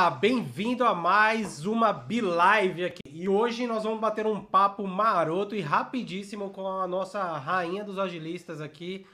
[0.00, 3.02] Olá, bem-vindo a mais uma Bilive aqui.
[3.04, 7.98] E hoje nós vamos bater um papo maroto e rapidíssimo com a nossa rainha dos
[7.98, 9.06] agilistas aqui,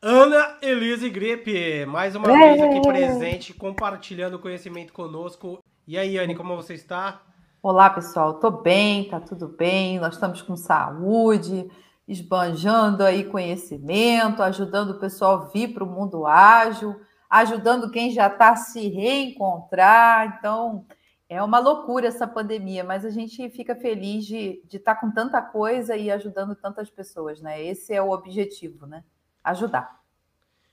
[0.00, 1.84] Ana Elise Gripe.
[1.84, 5.62] Mais uma vez aqui presente, compartilhando conhecimento conosco.
[5.86, 7.20] E aí, Anne, como você está?
[7.62, 8.40] Olá, pessoal.
[8.40, 10.00] Tô bem, tá tudo bem.
[10.00, 11.70] Nós estamos com saúde,
[12.08, 16.98] esbanjando aí conhecimento, ajudando o pessoal a vir para o mundo ágil
[17.32, 20.36] ajudando quem já está a se reencontrar.
[20.38, 20.84] Então,
[21.26, 25.40] é uma loucura essa pandemia, mas a gente fica feliz de, estar tá com tanta
[25.40, 27.64] coisa e ajudando tantas pessoas, né?
[27.64, 29.02] Esse é o objetivo, né?
[29.42, 30.02] Ajudar.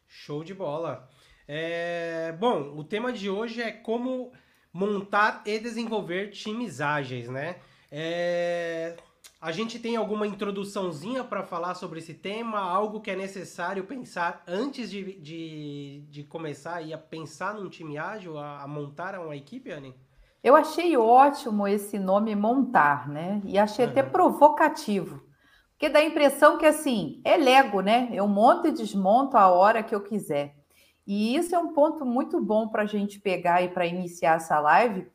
[0.05, 1.07] Show de bola.
[1.47, 2.33] É...
[2.33, 4.33] Bom, o tema de hoje é como
[4.73, 7.55] montar e desenvolver times ágeis, né?
[7.89, 8.97] É...
[9.41, 12.59] A gente tem alguma introduçãozinha para falar sobre esse tema?
[12.59, 18.37] Algo que é necessário pensar antes de, de, de começar a pensar num time ágil,
[18.37, 19.95] a, a montar uma equipe, Anne?
[20.43, 23.41] Eu achei ótimo esse nome montar, né?
[23.45, 23.91] E achei uhum.
[23.91, 25.23] até provocativo.
[25.71, 28.09] Porque dá a impressão que, assim, é Lego, né?
[28.11, 30.53] Eu monto e desmonto a hora que eu quiser.
[31.07, 34.59] E isso é um ponto muito bom para a gente pegar e para iniciar essa
[34.59, 35.09] live,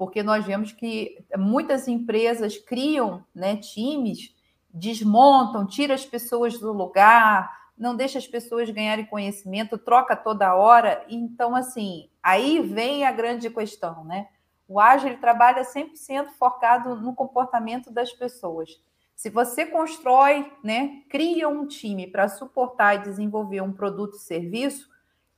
[0.00, 4.34] porque nós vemos que muitas empresas criam né, times,
[4.72, 11.04] desmontam, tira as pessoas do lugar, não deixa as pessoas ganharem conhecimento, troca toda hora.
[11.06, 14.28] Então, assim, aí vem a grande questão, né?
[14.66, 18.80] O ágil trabalha 100% focado no comportamento das pessoas.
[19.14, 24.88] Se você constrói, né, cria um time para suportar e desenvolver um produto e serviço,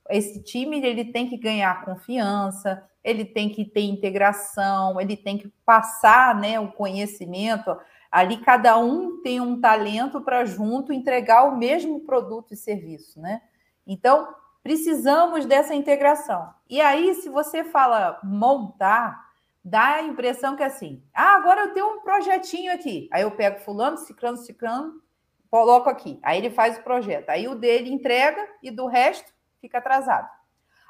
[0.09, 5.49] esse time ele tem que ganhar confiança, ele tem que ter integração, ele tem que
[5.65, 7.75] passar né, o conhecimento.
[8.11, 13.41] Ali cada um tem um talento para junto entregar o mesmo produto e serviço, né?
[13.85, 16.53] Então, precisamos dessa integração.
[16.69, 19.19] E aí, se você fala montar,
[19.63, 23.09] dá a impressão que é assim, ah, agora eu tenho um projetinho aqui.
[23.11, 25.01] Aí eu pego fulano, ciclano, ciclano,
[25.49, 26.19] coloco aqui.
[26.23, 27.29] Aí ele faz o projeto.
[27.29, 29.32] Aí o dele entrega e do resto
[29.63, 30.29] fica atrasado.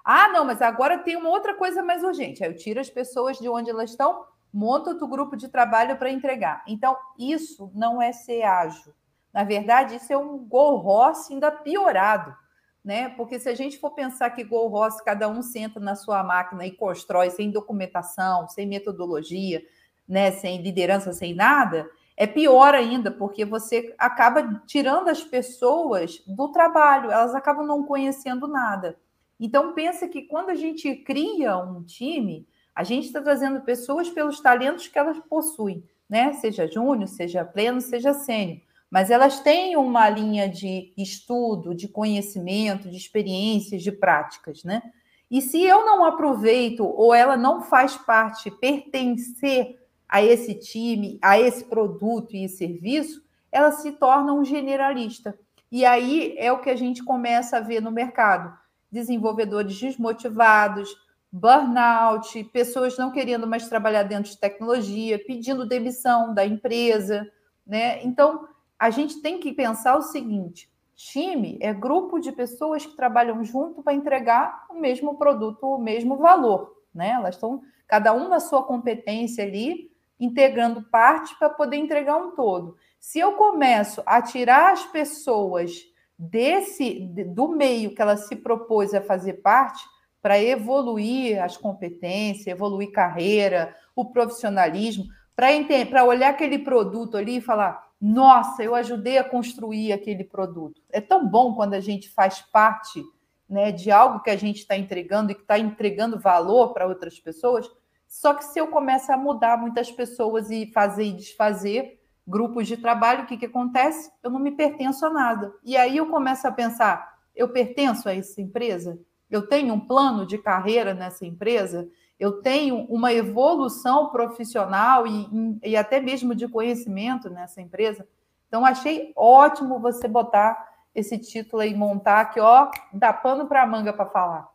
[0.03, 2.43] Ah, não, mas agora tem uma outra coisa mais urgente.
[2.43, 6.09] Aí eu tiro as pessoas de onde elas estão, monto outro grupo de trabalho para
[6.09, 6.63] entregar.
[6.67, 8.93] Então, isso não é ser ágil.
[9.31, 12.35] Na verdade, isso é um Go Ross ainda piorado,
[12.83, 13.09] né?
[13.09, 16.65] Porque se a gente for pensar que Go Ross, cada um senta na sua máquina
[16.65, 19.61] e constrói sem documentação, sem metodologia,
[20.07, 20.31] né?
[20.31, 27.11] sem liderança, sem nada, é pior ainda, porque você acaba tirando as pessoas do trabalho,
[27.11, 28.97] elas acabam não conhecendo nada.
[29.39, 34.39] Então, pensa que quando a gente cria um time, a gente está trazendo pessoas pelos
[34.39, 36.33] talentos que elas possuem, né?
[36.33, 38.61] Seja júnior, seja pleno, seja sênior.
[38.89, 44.83] Mas elas têm uma linha de estudo, de conhecimento, de experiências, de práticas, né?
[45.29, 49.82] E se eu não aproveito ou ela não faz parte, pertencer
[50.13, 55.35] a esse time, a esse produto e serviço, ela se torna um generalista.
[55.71, 58.55] E aí é o que a gente começa a ver no mercado
[58.91, 60.95] desenvolvedores desmotivados,
[61.31, 67.27] burnout, pessoas não querendo mais trabalhar dentro de tecnologia, pedindo demissão da empresa,
[67.65, 68.03] né?
[68.03, 68.47] Então,
[68.77, 73.81] a gente tem que pensar o seguinte: time é grupo de pessoas que trabalham junto
[73.81, 77.09] para entregar o mesmo produto, o mesmo valor, né?
[77.09, 79.91] Elas estão cada um na sua competência ali,
[80.23, 82.77] integrando parte para poder entregar um todo.
[82.99, 85.85] Se eu começo a tirar as pessoas
[86.17, 89.83] desse do meio que ela se propôs a fazer parte
[90.21, 97.89] para evoluir as competências, evoluir carreira, o profissionalismo, para olhar aquele produto ali e falar:
[97.99, 100.81] nossa, eu ajudei a construir aquele produto.
[100.89, 103.03] É tão bom quando a gente faz parte
[103.49, 107.19] né, de algo que a gente está entregando e que está entregando valor para outras
[107.19, 107.69] pessoas.
[108.13, 112.77] Só que se eu começo a mudar muitas pessoas e fazer e desfazer, grupos de
[112.77, 114.11] trabalho, o que, que acontece?
[114.21, 115.51] Eu não me pertenço a nada.
[115.63, 118.99] E aí eu começo a pensar: eu pertenço a essa empresa?
[119.31, 121.89] Eu tenho um plano de carreira nessa empresa?
[122.19, 128.07] Eu tenho uma evolução profissional e, e até mesmo de conhecimento nessa empresa?
[128.47, 133.91] Então, achei ótimo você botar esse título aí, montar que, ó, dá pano para manga
[133.91, 134.52] para falar.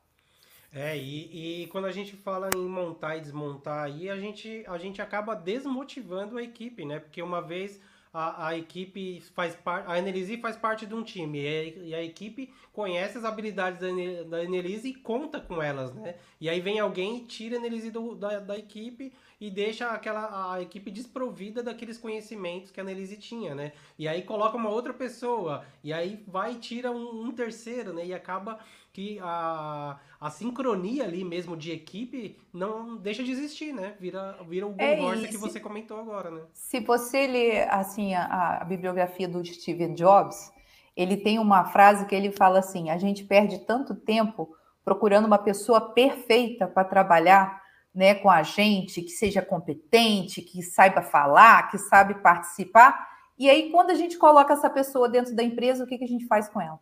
[0.72, 4.76] É, e, e, quando a gente fala em montar e desmontar aí, a gente, a
[4.76, 6.98] gente acaba desmotivando a equipe, né?
[6.98, 7.80] Porque uma vez
[8.12, 12.52] a, a equipe faz parte, a Enelise faz parte de um time e a, equipe
[12.72, 13.88] conhece as habilidades da,
[14.24, 16.16] da Enelise e conta com elas, né?
[16.40, 20.54] E aí vem alguém e tira a Enelise do, da, da equipe e deixa aquela
[20.54, 23.72] a equipe desprovida daqueles conhecimentos que a Annelise tinha, né?
[23.98, 28.04] E aí coloca uma outra pessoa, e aí vai e tira um, um terceiro, né?
[28.04, 28.58] E acaba
[28.92, 33.94] que a, a sincronia ali mesmo de equipe não deixa de existir, né?
[34.00, 36.42] Vira, vira o É bom que você comentou agora, né?
[36.52, 40.52] Se você ler assim a, a bibliografia do Steve Jobs,
[40.96, 44.52] ele tem uma frase que ele fala assim: a gente perde tanto tempo
[44.84, 47.62] procurando uma pessoa perfeita para trabalhar
[47.98, 53.08] né, com a gente, que seja competente, que saiba falar, que sabe participar.
[53.36, 56.08] E aí, quando a gente coloca essa pessoa dentro da empresa, o que, que a
[56.08, 56.78] gente faz com ela?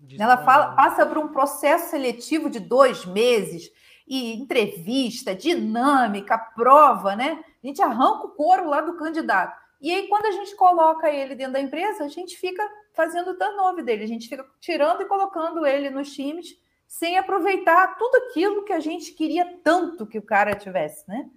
[0.00, 3.70] Diz- Ela fala, passa por um processo seletivo de dois meses,
[4.08, 7.44] e entrevista, dinâmica, prova, né?
[7.62, 9.56] A gente arranca o couro lá do candidato.
[9.80, 13.34] E aí, quando a gente coloca ele dentro da empresa, a gente fica fazendo o
[13.38, 18.64] turnover dele, a gente fica tirando e colocando ele nos times sem aproveitar tudo aquilo
[18.64, 21.30] que a gente queria tanto que o cara tivesse, né?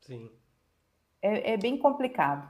[0.00, 0.30] Sim.
[1.20, 2.48] É, é bem complicado.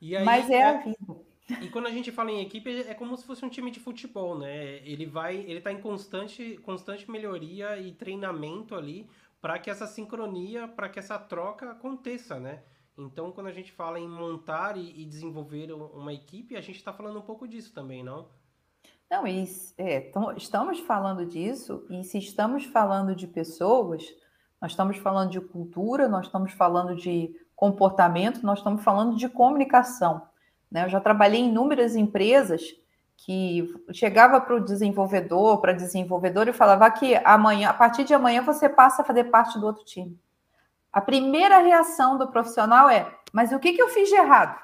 [0.00, 1.16] E aí, Mas é a vida.
[1.60, 4.38] E quando a gente fala em equipe, é como se fosse um time de futebol,
[4.38, 4.76] né?
[4.88, 9.08] Ele vai, ele tá em constante, constante melhoria e treinamento ali
[9.40, 12.62] para que essa sincronia, para que essa troca aconteça, né?
[12.96, 16.76] Então, quando a gente fala em montar e, e desenvolver um- uma equipe, a gente
[16.76, 18.28] está falando um pouco disso também, não?
[19.10, 19.44] Não, e,
[19.78, 24.04] é, estamos falando disso, e se estamos falando de pessoas,
[24.60, 30.28] nós estamos falando de cultura, nós estamos falando de comportamento, nós estamos falando de comunicação.
[30.70, 30.84] né?
[30.84, 32.62] Eu já trabalhei em inúmeras empresas
[33.16, 38.14] que chegava para o desenvolvedor, para a desenvolvedora e falava que amanhã, a partir de
[38.14, 40.20] amanhã você passa a fazer parte do outro time.
[40.92, 44.58] A primeira reação do profissional é: mas o que, que eu fiz de errado?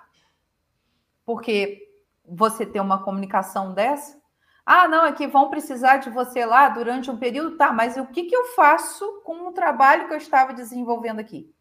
[1.24, 1.82] Porque
[2.24, 4.22] você ter uma comunicação dessa,
[4.66, 8.06] ah, não, é que vão precisar de você lá durante um período, tá, mas o
[8.06, 11.52] que, que eu faço com o trabalho que eu estava desenvolvendo aqui?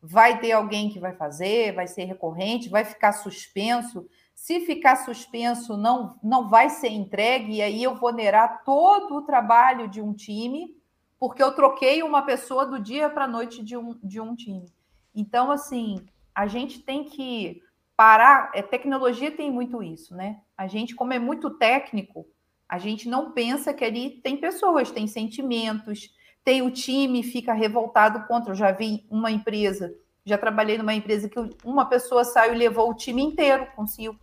[0.00, 4.06] Vai ter alguém que vai fazer, vai ser recorrente, vai ficar suspenso.
[4.34, 9.22] Se ficar suspenso, não, não vai ser entregue, e aí eu vou nerar todo o
[9.22, 10.76] trabalho de um time,
[11.18, 14.72] porque eu troquei uma pessoa do dia para a noite de um, de um time.
[15.14, 16.04] Então, assim,
[16.34, 17.60] a gente tem que
[17.96, 18.50] parar.
[18.54, 20.40] É, tecnologia tem muito isso, né?
[20.56, 22.26] A gente, como é muito técnico,
[22.72, 26.08] a gente não pensa que ali tem pessoas, tem sentimentos,
[26.42, 28.52] tem o time fica revoltado contra.
[28.52, 32.88] Eu já vi uma empresa, já trabalhei numa empresa que uma pessoa saiu e levou
[32.88, 34.18] o time inteiro consigo.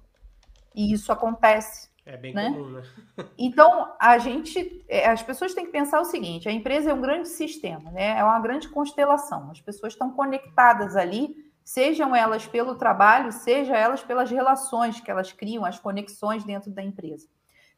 [0.73, 1.89] E isso acontece.
[2.03, 2.49] É bem Né?
[2.49, 2.81] comum, né?
[3.37, 7.01] Então, a gente, é, as pessoas têm que pensar o seguinte: a empresa é um
[7.01, 8.17] grande sistema, né?
[8.17, 9.51] É uma grande constelação.
[9.51, 15.31] As pessoas estão conectadas ali, sejam elas pelo trabalho, seja elas pelas relações que elas
[15.31, 17.27] criam, as conexões dentro da empresa.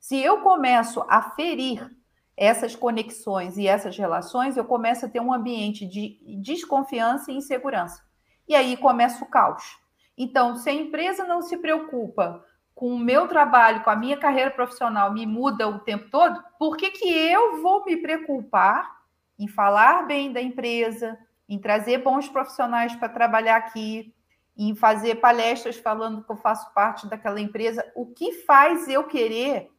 [0.01, 1.87] Se eu começo a ferir
[2.35, 8.03] essas conexões e essas relações, eu começo a ter um ambiente de desconfiança e insegurança.
[8.47, 9.77] E aí começa o caos.
[10.17, 12.43] Então, se a empresa não se preocupa
[12.73, 16.77] com o meu trabalho, com a minha carreira profissional, me muda o tempo todo, por
[16.77, 19.03] que, que eu vou me preocupar
[19.37, 21.15] em falar bem da empresa,
[21.47, 24.11] em trazer bons profissionais para trabalhar aqui,
[24.57, 27.85] em fazer palestras falando que eu faço parte daquela empresa?
[27.95, 29.69] O que faz eu querer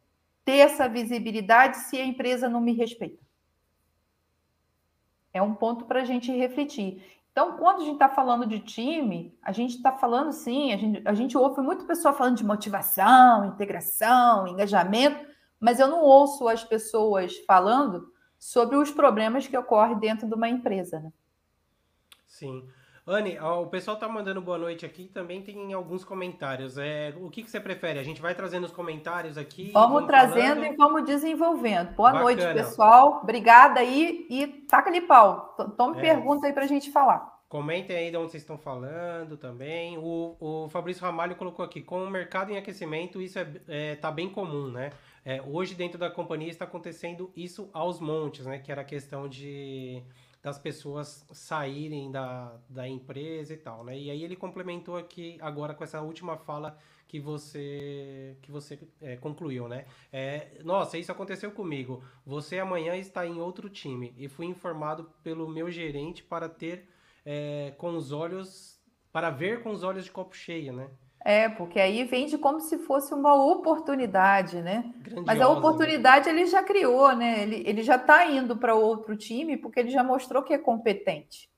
[0.45, 3.23] ter essa visibilidade se a empresa não me respeita?
[5.33, 7.01] É um ponto para a gente refletir.
[7.31, 11.01] Então, quando a gente está falando de time, a gente está falando sim, a gente,
[11.03, 15.25] a gente ouve muito pessoa falando de motivação, integração, engajamento,
[15.59, 20.47] mas eu não ouço as pessoas falando sobre os problemas que ocorrem dentro de uma
[20.47, 20.99] empresa.
[20.99, 21.11] Né?
[22.27, 22.67] Sim.
[23.05, 26.77] Anne, o pessoal tá mandando boa noite aqui, também tem alguns comentários.
[26.77, 27.99] É, o que, que você prefere?
[27.99, 29.71] A gente vai trazendo os comentários aqui.
[29.73, 30.73] Vamos trazendo falando.
[30.73, 31.93] e vamos desenvolvendo.
[31.95, 32.23] Boa Bacana.
[32.23, 33.19] noite, pessoal.
[33.21, 35.53] Obrigada aí e taca ali pau.
[35.77, 36.01] Tome É.
[36.01, 37.33] pergunta aí para a gente falar.
[37.49, 39.97] Comentem aí de onde vocês estão falando também.
[39.97, 44.09] O, o Fabrício Ramalho colocou aqui, com o mercado em aquecimento, isso é, é, tá
[44.11, 44.91] bem comum, né?
[45.25, 48.59] É, hoje, dentro da companhia, está acontecendo isso aos montes, né?
[48.59, 50.01] Que era a questão de
[50.43, 53.97] das pessoas saírem da, da empresa e tal, né?
[53.97, 59.15] E aí ele complementou aqui agora com essa última fala que você que você é,
[59.15, 59.85] concluiu, né?
[60.11, 62.03] É, nossa, isso aconteceu comigo.
[62.25, 66.89] Você amanhã está em outro time e fui informado pelo meu gerente para ter
[67.25, 68.81] é, com os olhos
[69.13, 70.89] para ver com os olhos de copo cheio, né?
[71.25, 74.83] É, porque aí vende como se fosse uma oportunidade, né?
[74.83, 75.45] Mas a Grandiosa, né?
[75.45, 77.43] oportunidade ele já criou, né?
[77.43, 81.49] Ele, ele já está indo para outro time porque ele já mostrou que é competente.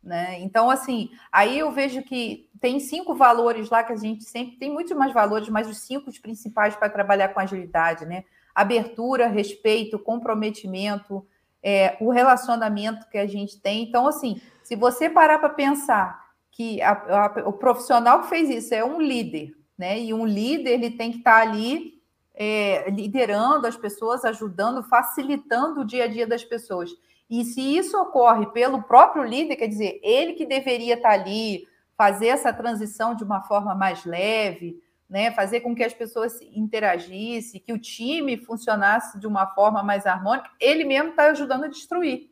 [0.00, 0.38] Né?
[0.40, 4.70] Então, assim, aí eu vejo que tem cinco valores lá que a gente sempre tem
[4.70, 8.24] muitos mais valores, mas os cinco principais para trabalhar com agilidade, né?
[8.54, 11.26] Abertura, respeito, comprometimento,
[11.62, 13.82] é, o relacionamento que a gente tem.
[13.82, 16.27] Então, assim, se você parar para pensar
[16.58, 16.90] que a-
[17.36, 20.00] a- o profissional que fez isso é um líder, né?
[20.00, 21.96] E um líder ele tem que estar ali
[22.40, 26.90] é, liderando as pessoas, ajudando, facilitando o dia a dia das pessoas.
[27.28, 32.28] E se isso ocorre pelo próprio líder, quer dizer, ele que deveria estar ali, fazer
[32.28, 37.72] essa transição de uma forma mais leve, né, fazer com que as pessoas interagissem, que
[37.72, 42.30] o time funcionasse de uma forma mais harmônica, ele mesmo está ajudando a destruir.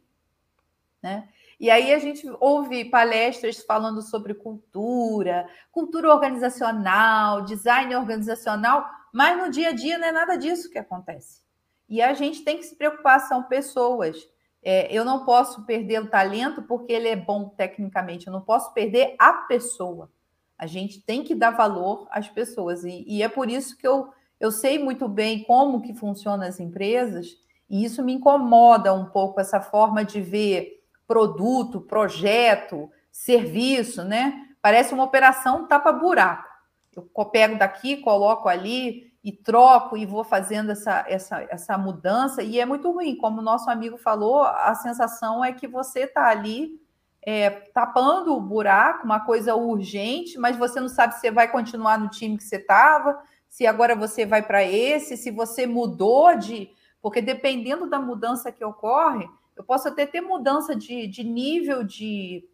[1.03, 1.29] Né?
[1.59, 9.51] E aí a gente ouve palestras falando sobre cultura, cultura organizacional, design organizacional, mas no
[9.51, 11.41] dia a dia não é nada disso que acontece.
[11.89, 14.19] E a gente tem que se preocupar, são pessoas.
[14.63, 18.75] É, eu não posso perder o talento porque ele é bom tecnicamente, eu não posso
[18.75, 20.11] perder a pessoa.
[20.59, 22.85] A gente tem que dar valor às pessoas.
[22.85, 24.09] E, e é por isso que eu,
[24.39, 29.41] eu sei muito bem como que funcionam as empresas, e isso me incomoda um pouco,
[29.41, 30.76] essa forma de ver
[31.07, 34.47] produto, projeto, serviço, né?
[34.61, 36.47] Parece uma operação tapa-buraco.
[36.95, 42.61] Eu pego daqui, coloco ali e troco e vou fazendo essa, essa, essa mudança, e
[42.61, 43.17] é muito ruim.
[43.17, 46.81] Como o nosso amigo falou, a sensação é que você está ali
[47.23, 52.09] é, tapando o buraco, uma coisa urgente, mas você não sabe se vai continuar no
[52.09, 56.71] time que você estava, se agora você vai para esse, se você mudou de.
[57.03, 62.47] Porque dependendo da mudança que ocorre, eu posso até ter mudança de, de nível de,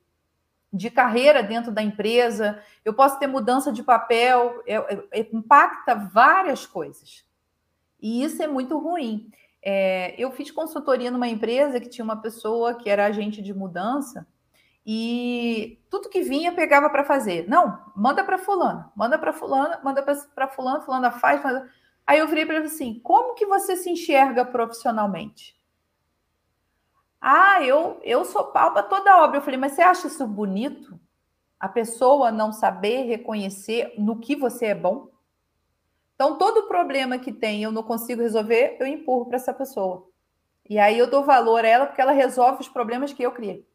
[0.73, 5.95] de carreira dentro da empresa, eu posso ter mudança de papel, é, é, é impacta
[5.95, 7.25] várias coisas.
[8.01, 9.31] E isso é muito ruim.
[9.63, 14.27] É, eu fiz consultoria numa empresa que tinha uma pessoa que era agente de mudança,
[14.85, 17.49] e tudo que vinha pegava para fazer.
[17.49, 21.63] Não, manda para fulano, manda para fulano, manda para fulano, fulano faz, faz.
[22.05, 25.55] Aí eu virei para ele assim: "Como que você se enxerga profissionalmente?"
[27.23, 29.39] Ah, eu eu sou pau para toda obra.
[29.39, 30.99] Eu falei: "Mas você acha isso bonito?
[31.61, 35.09] A pessoa não saber reconhecer no que você é bom?"
[36.17, 40.09] Então, todo problema que tem eu não consigo resolver, eu empurro para essa pessoa.
[40.69, 43.67] E aí eu dou valor a ela porque ela resolve os problemas que eu criei.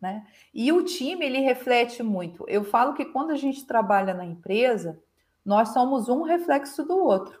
[0.00, 0.26] Né?
[0.52, 2.44] E o time ele reflete muito.
[2.48, 5.00] Eu falo que quando a gente trabalha na empresa,
[5.44, 7.40] nós somos um reflexo do outro.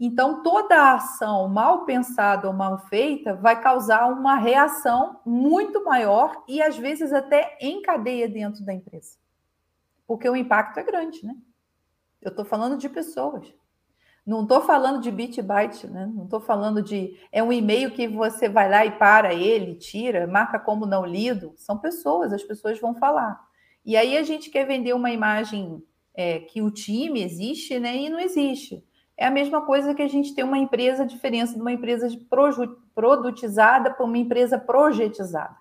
[0.00, 6.62] Então, toda ação mal pensada ou mal feita vai causar uma reação muito maior e
[6.62, 9.16] às vezes até em cadeia dentro da empresa.
[10.06, 11.34] Porque o impacto é grande, né?
[12.22, 13.52] Eu estou falando de pessoas.
[14.24, 16.06] Não estou falando de bit byte, né?
[16.14, 20.26] Não estou falando de é um e-mail que você vai lá e para ele, tira,
[20.26, 21.54] marca como não lido.
[21.56, 23.40] São pessoas, as pessoas vão falar.
[23.84, 25.82] E aí a gente quer vender uma imagem
[26.14, 27.96] é, que o time existe, né?
[27.96, 28.86] E não existe.
[29.18, 32.08] É a mesma coisa que a gente tem uma empresa, a diferença de uma empresa
[32.94, 35.56] produtizada para uma empresa projetizada.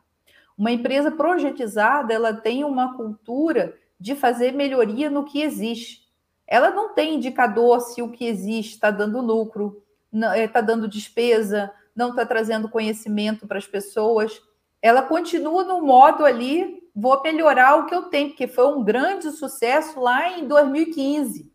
[0.58, 6.08] Uma empresa projetizada, ela tem uma cultura de fazer melhoria no que existe
[6.48, 9.84] ela não tem indicador se o que existe está dando lucro,
[10.14, 14.42] está eh, dando despesa, não está trazendo conhecimento para as pessoas.
[14.82, 19.30] Ela continua no modo ali, vou melhorar o que eu tenho, porque foi um grande
[19.32, 21.52] sucesso lá em 2015.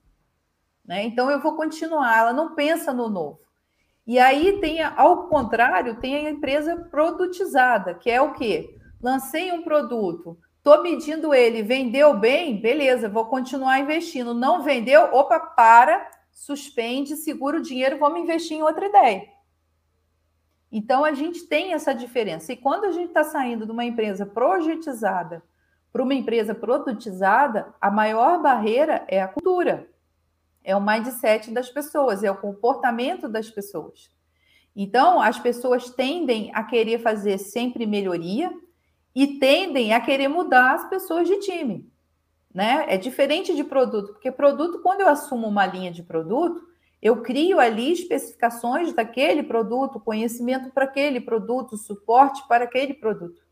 [0.84, 1.04] Né?
[1.04, 3.40] Então eu vou continuar, ela não pensa no novo.
[4.06, 8.76] E aí tem, ao contrário, tem a empresa produtizada, que é o quê?
[9.00, 14.32] Lancei um produto, Estou medindo ele, vendeu bem, beleza, vou continuar investindo.
[14.32, 19.26] Não vendeu, opa, para, suspende, segura o dinheiro, vamos investir em outra ideia.
[20.70, 22.52] Então a gente tem essa diferença.
[22.52, 25.42] E quando a gente está saindo de uma empresa projetizada
[25.92, 29.88] para uma empresa produtizada, a maior barreira é a cultura,
[30.64, 34.10] é o mindset das pessoas, é o comportamento das pessoas.
[34.74, 38.50] Então, as pessoas tendem a querer fazer sempre melhoria,
[39.14, 41.90] e tendem a querer mudar as pessoas de time.
[42.52, 42.84] Né?
[42.88, 46.62] É diferente de produto, porque produto, quando eu assumo uma linha de produto,
[47.00, 53.42] eu crio ali especificações daquele produto, conhecimento para aquele produto, suporte para aquele produto.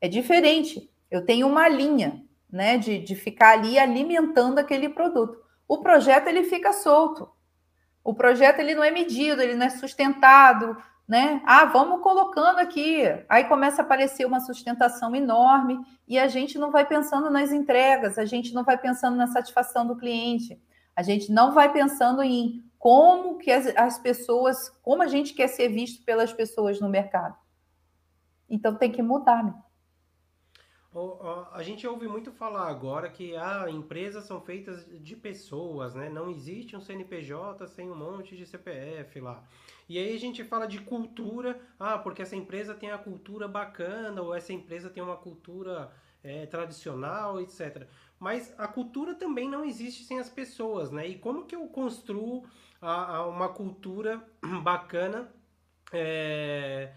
[0.00, 0.90] É diferente.
[1.10, 5.38] Eu tenho uma linha né, de, de ficar ali alimentando aquele produto.
[5.68, 7.30] O projeto ele fica solto.
[8.02, 10.76] O projeto ele não é medido, ele não é sustentado,
[11.08, 11.42] né?
[11.44, 13.02] Ah, vamos colocando aqui.
[13.28, 18.18] Aí começa a aparecer uma sustentação enorme e a gente não vai pensando nas entregas,
[18.18, 20.60] a gente não vai pensando na satisfação do cliente,
[20.94, 25.48] a gente não vai pensando em como que as, as pessoas, como a gente quer
[25.48, 27.36] ser visto pelas pessoas no mercado.
[28.48, 29.54] Então tem que mudar, né?
[31.52, 36.08] A gente ouve muito falar agora que ah, empresas são feitas de pessoas, né?
[36.08, 39.42] Não existe um CNPJ sem um monte de CPF lá.
[39.88, 44.22] E aí a gente fala de cultura, ah, porque essa empresa tem a cultura bacana,
[44.22, 45.92] ou essa empresa tem uma cultura
[46.24, 47.86] é, tradicional, etc.
[48.18, 51.06] Mas a cultura também não existe sem as pessoas, né?
[51.06, 52.44] E como que eu construo
[52.80, 54.26] a, a uma cultura
[54.62, 55.30] bacana,
[55.92, 56.92] é,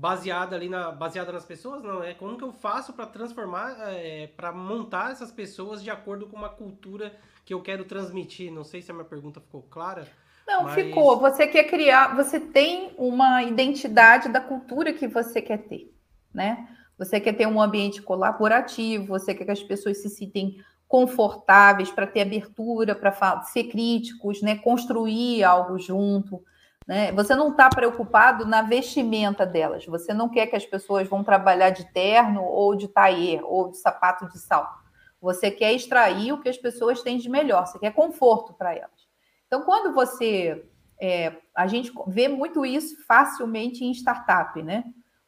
[0.00, 2.14] baseada ali na, baseada nas pessoas, não é?
[2.14, 6.48] Como que eu faço para transformar, é, para montar essas pessoas de acordo com uma
[6.48, 7.12] cultura
[7.44, 8.50] que eu quero transmitir?
[8.50, 10.08] Não sei se a minha pergunta ficou clara.
[10.46, 10.74] Não, mas...
[10.74, 11.20] ficou.
[11.20, 15.94] Você quer criar, você tem uma identidade da cultura que você quer ter,
[16.32, 16.66] né?
[16.96, 20.54] Você quer ter um ambiente colaborativo, você quer que as pessoas se sintam
[20.88, 24.56] confortáveis para ter abertura, para ser críticos, né?
[24.56, 26.42] construir algo junto.
[26.90, 27.12] Né?
[27.12, 29.86] Você não está preocupado na vestimenta delas.
[29.86, 33.76] Você não quer que as pessoas vão trabalhar de terno ou de tailleur ou de
[33.76, 34.74] sapato de salto.
[35.20, 37.64] Você quer extrair o que as pessoas têm de melhor.
[37.64, 39.06] Você quer conforto para elas.
[39.46, 40.68] Então, quando você
[41.00, 44.82] é, a gente vê muito isso facilmente em startup, né?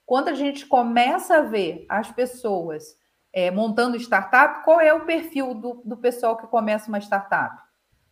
[0.05, 2.83] Quando a gente começa a ver as pessoas
[3.33, 7.57] é, montando startup, qual é o perfil do, do pessoal que começa uma startup?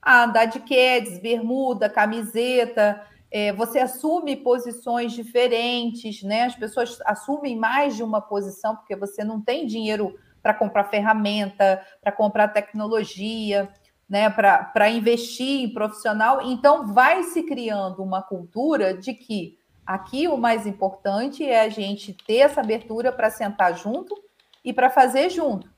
[0.00, 6.44] Ah, andar de quedes, bermuda, camiseta, é, você assume posições diferentes, né?
[6.44, 11.80] As pessoas assumem mais de uma posição porque você não tem dinheiro para comprar ferramenta,
[12.00, 13.68] para comprar tecnologia,
[14.08, 14.28] né?
[14.28, 16.42] Para investir em profissional.
[16.42, 19.56] Então, vai se criando uma cultura de que
[19.87, 24.14] aqui o mais importante é a gente ter essa abertura para sentar junto
[24.64, 25.70] e para fazer junto,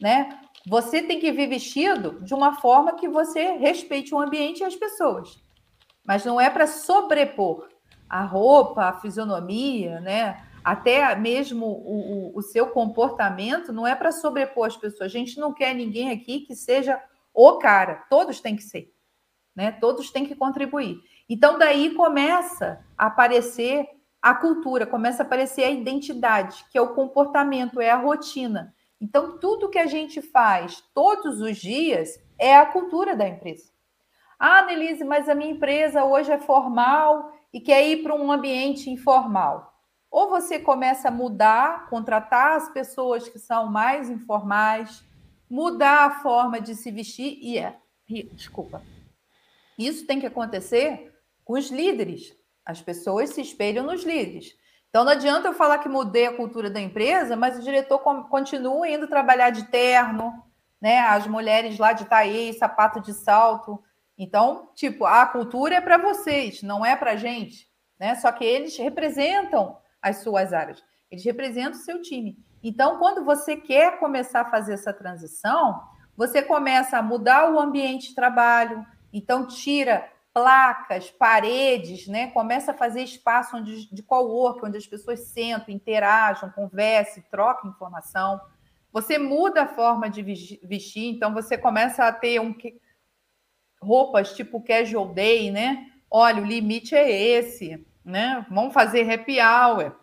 [0.00, 0.28] né?
[0.66, 4.74] Você tem que vir vestido de uma forma que você respeite o ambiente e as
[4.74, 5.43] pessoas.
[6.04, 7.68] Mas não é para sobrepor
[8.08, 10.44] a roupa, a fisionomia, né?
[10.62, 15.02] Até mesmo o, o, o seu comportamento não é para sobrepor as pessoas.
[15.02, 18.04] A gente não quer ninguém aqui que seja o cara.
[18.08, 18.92] Todos têm que ser,
[19.54, 19.72] né?
[19.72, 20.98] Todos têm que contribuir.
[21.28, 23.88] Então daí começa a aparecer
[24.24, 28.74] a cultura, começa a aparecer a identidade, que é o comportamento, é a rotina.
[28.98, 33.73] Então, tudo que a gente faz todos os dias é a cultura da empresa.
[34.38, 38.90] Ah, Nelise, mas a minha empresa hoje é formal e quer ir para um ambiente
[38.90, 39.72] informal.
[40.10, 45.04] Ou você começa a mudar, contratar as pessoas que são mais informais,
[45.50, 47.78] mudar a forma de se vestir e é,
[48.32, 48.82] desculpa.
[49.78, 51.12] Isso tem que acontecer
[51.44, 52.36] com os líderes.
[52.64, 54.56] As pessoas se espelham nos líderes.
[54.88, 58.88] Então não adianta eu falar que mudei a cultura da empresa, mas o diretor continua
[58.88, 60.32] indo trabalhar de terno,
[60.80, 61.00] né?
[61.00, 63.82] As mulheres lá de taie, sapato de salto.
[64.16, 68.14] Então, tipo, a cultura é para vocês, não é para a gente, né?
[68.14, 72.38] Só que eles representam as suas áreas, eles representam o seu time.
[72.62, 75.82] Então, quando você quer começar a fazer essa transição,
[76.16, 82.28] você começa a mudar o ambiente de trabalho, então tira placas, paredes, né?
[82.32, 88.40] Começa a fazer espaço onde, de co-work, onde as pessoas sentam, interajam, conversem, trocam informação.
[88.92, 92.54] Você muda a forma de vestir, então você começa a ter um,
[93.84, 95.90] roupas tipo casual day, né?
[96.10, 98.46] Olha, o limite é esse, né?
[98.50, 99.94] Vamos fazer happy hour.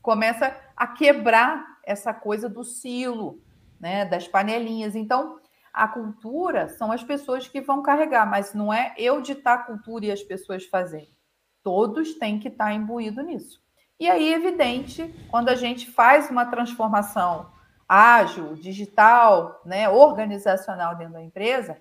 [0.00, 3.40] Começa a quebrar essa coisa do silo,
[3.80, 4.04] né?
[4.04, 4.94] Das panelinhas.
[4.94, 5.38] Então,
[5.72, 10.06] a cultura são as pessoas que vão carregar, mas não é eu ditar a cultura
[10.06, 11.16] e as pessoas fazerem.
[11.62, 13.62] Todos têm que estar imbuído nisso.
[13.98, 17.50] E aí, evidente, quando a gente faz uma transformação
[17.88, 21.80] ágil, digital, né, organizacional dentro da empresa,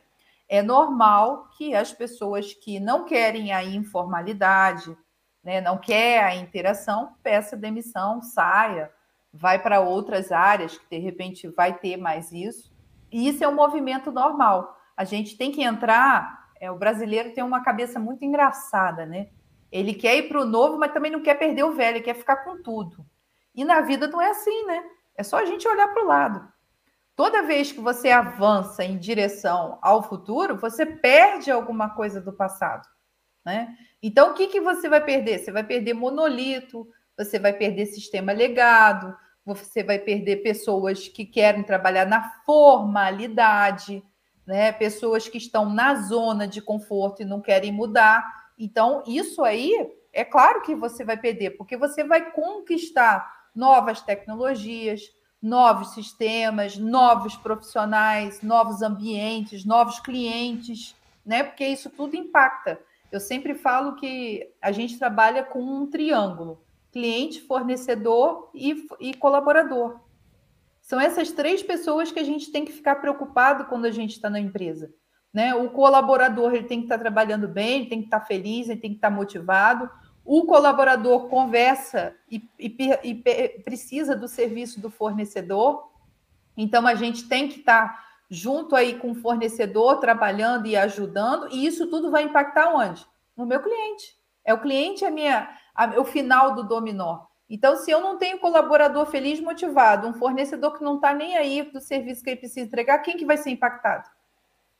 [0.51, 4.97] é normal que as pessoas que não querem a informalidade,
[5.41, 8.91] né, não quer a interação, peça demissão, saia,
[9.31, 12.69] vai para outras áreas que de repente vai ter mais isso
[13.09, 14.77] e isso é um movimento normal.
[14.97, 16.49] A gente tem que entrar.
[16.59, 19.29] É, o brasileiro tem uma cabeça muito engraçada, né?
[19.71, 22.43] Ele quer ir para o novo, mas também não quer perder o velho, quer ficar
[22.43, 23.05] com tudo.
[23.55, 24.83] E na vida não é assim, né?
[25.15, 26.51] É só a gente olhar para o lado.
[27.15, 32.87] Toda vez que você avança em direção ao futuro, você perde alguma coisa do passado,
[33.45, 33.75] né?
[34.01, 35.39] Então, o que, que você vai perder?
[35.39, 41.63] Você vai perder monolito, você vai perder sistema legado, você vai perder pessoas que querem
[41.63, 44.03] trabalhar na formalidade,
[44.45, 44.71] né?
[44.71, 48.23] pessoas que estão na zona de conforto e não querem mudar.
[48.57, 49.73] Então, isso aí,
[50.13, 55.01] é claro que você vai perder, porque você vai conquistar novas tecnologias,
[55.41, 61.43] novos sistemas, novos profissionais, novos ambientes, novos clientes, né?
[61.43, 62.79] Porque isso tudo impacta.
[63.11, 69.99] Eu sempre falo que a gente trabalha com um triângulo cliente, fornecedor e, e colaborador.
[70.81, 74.29] São essas três pessoas que a gente tem que ficar preocupado quando a gente está
[74.29, 74.93] na empresa.
[75.33, 75.55] Né?
[75.55, 78.67] O colaborador ele tem que estar tá trabalhando bem, ele tem que estar tá feliz,
[78.67, 79.89] ele tem que estar tá motivado.
[80.33, 83.15] O colaborador conversa e, e, e
[83.65, 85.91] precisa do serviço do fornecedor.
[86.55, 91.65] Então, a gente tem que estar junto aí com o fornecedor, trabalhando e ajudando, e
[91.65, 93.05] isso tudo vai impactar onde?
[93.35, 94.17] No meu cliente.
[94.45, 97.25] É o cliente a minha, a, o final do dominó.
[97.49, 101.61] Então, se eu não tenho colaborador feliz, motivado, um fornecedor que não está nem aí
[101.61, 104.07] do serviço que ele precisa entregar, quem que vai ser impactado?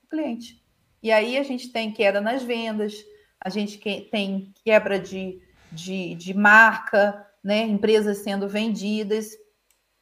[0.06, 0.64] O cliente.
[1.04, 3.04] E aí a gente tem queda nas vendas,
[3.42, 3.80] a gente
[4.12, 7.64] tem quebra de, de, de marca, né?
[7.64, 9.32] empresas sendo vendidas.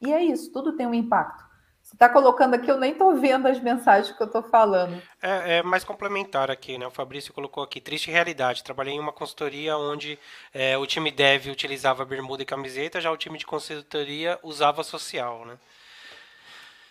[0.00, 1.48] E é isso, tudo tem um impacto.
[1.82, 5.02] Você está colocando aqui, eu nem estou vendo as mensagens que eu estou falando.
[5.20, 6.86] É, é, mais complementar aqui, né?
[6.86, 8.62] O Fabrício colocou aqui, triste realidade.
[8.62, 10.16] Trabalhei em uma consultoria onde
[10.54, 15.44] é, o time dev utilizava bermuda e camiseta, já o time de consultoria usava social,
[15.44, 15.58] né?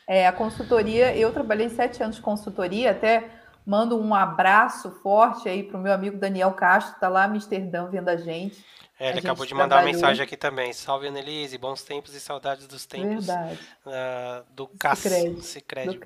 [0.06, 3.39] É, a consultoria, eu trabalhei sete anos de consultoria, até
[3.70, 7.88] mando um abraço forte aí para o meu amigo Daniel Castro, está lá em Amsterdã
[7.88, 8.66] vendo a gente.
[9.00, 9.92] É, ele acabou de mandar trabalhou.
[9.92, 10.74] uma mensagem aqui também.
[10.74, 15.00] Salve, Annelise, bons tempos e saudades dos tempos uh, do CAS.
[15.42, 16.00] Cicred.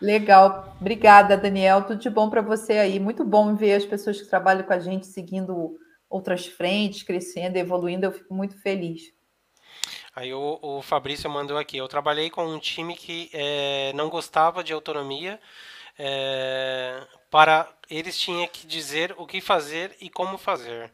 [0.00, 0.76] Legal.
[0.78, 1.82] Obrigada, Daniel.
[1.82, 3.00] Tudo de bom para você aí.
[3.00, 5.76] Muito bom ver as pessoas que trabalham com a gente seguindo
[6.08, 8.06] outras frentes, crescendo, evoluindo.
[8.06, 9.02] Eu fico muito feliz.
[10.14, 11.78] Aí o, o Fabrício mandou aqui.
[11.78, 15.40] Eu trabalhei com um time que é, não gostava de autonomia.
[15.98, 20.92] É, para eles tinha que dizer o que fazer e como fazer.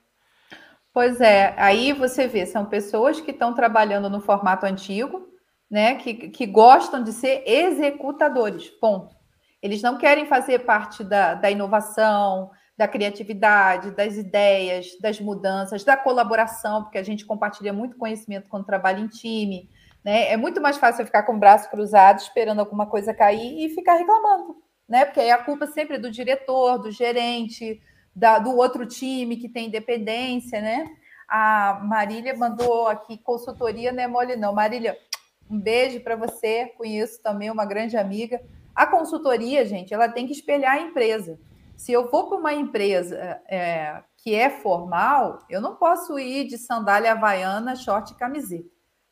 [0.92, 5.28] Pois é, aí você vê, são pessoas que estão trabalhando no formato antigo,
[5.70, 5.96] né?
[5.96, 9.14] Que, que gostam de ser executadores, ponto.
[9.60, 15.96] Eles não querem fazer parte da, da inovação, da criatividade, das ideias, das mudanças, da
[15.96, 19.68] colaboração, porque a gente compartilha muito conhecimento quando trabalha em time.
[20.04, 20.30] Né?
[20.30, 23.94] É muito mais fácil ficar com o braço cruzado, esperando alguma coisa cair e ficar
[23.94, 24.56] reclamando,
[24.88, 25.04] né?
[25.04, 27.80] Porque aí a culpa sempre é do diretor, do gerente,
[28.14, 30.86] da, do outro time que tem independência, né?
[31.28, 34.52] A Marília mandou aqui consultoria, não é mole não.
[34.52, 34.96] Marília,
[35.50, 38.40] um beijo para você, conheço também uma grande amiga.
[38.74, 41.38] A consultoria, gente, ela tem que espelhar a empresa.
[41.76, 46.56] Se eu for para uma empresa é, que é formal, eu não posso ir de
[46.56, 48.68] sandália havaiana, short e camiseta.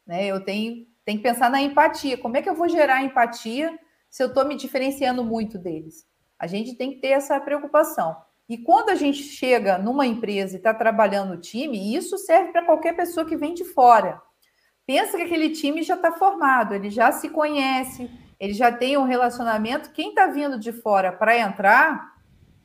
[0.06, 0.26] Né?
[0.26, 2.18] Eu tenho, tenho que pensar na empatia.
[2.18, 3.76] Como é que eu vou gerar empatia
[4.12, 6.07] se eu estou me diferenciando muito deles?
[6.38, 8.14] A gente tem que ter essa preocupação.
[8.46, 12.66] E quando a gente chega numa empresa e está trabalhando no time, isso serve para
[12.66, 14.20] qualquer pessoa que vem de fora.
[14.87, 19.05] Pensa que aquele time já está formado, ele já se conhece, ele já tem um
[19.05, 19.92] relacionamento.
[19.92, 22.12] Quem está vindo de fora para entrar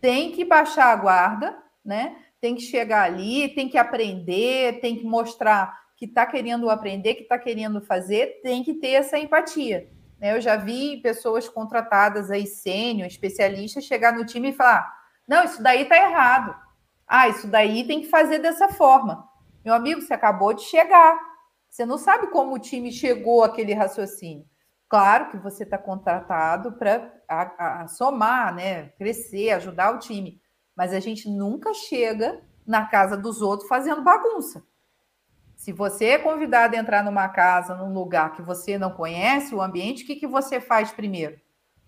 [0.02, 2.18] tem que baixar a guarda, né?
[2.42, 7.24] Tem que chegar ali, tem que aprender, tem que mostrar que está querendo aprender, que
[7.24, 9.90] está querendo fazer, tem que ter essa empatia.
[10.20, 10.36] Né?
[10.36, 15.62] Eu já vi pessoas contratadas aí, sênior, especialistas, chegar no time e falar não, isso
[15.62, 16.56] daí está errado.
[17.06, 19.28] Ah, isso daí tem que fazer dessa forma.
[19.64, 21.20] Meu amigo, você acabou de chegar.
[21.70, 24.46] Você não sabe como o time chegou àquele raciocínio.
[24.88, 28.90] Claro que você está contratado para somar, né?
[28.98, 30.42] crescer, ajudar o time.
[30.74, 34.64] Mas a gente nunca chega na casa dos outros fazendo bagunça.
[35.68, 39.62] Se você é convidado a entrar numa casa, num lugar que você não conhece o
[39.62, 41.38] ambiente, o que, que você faz primeiro?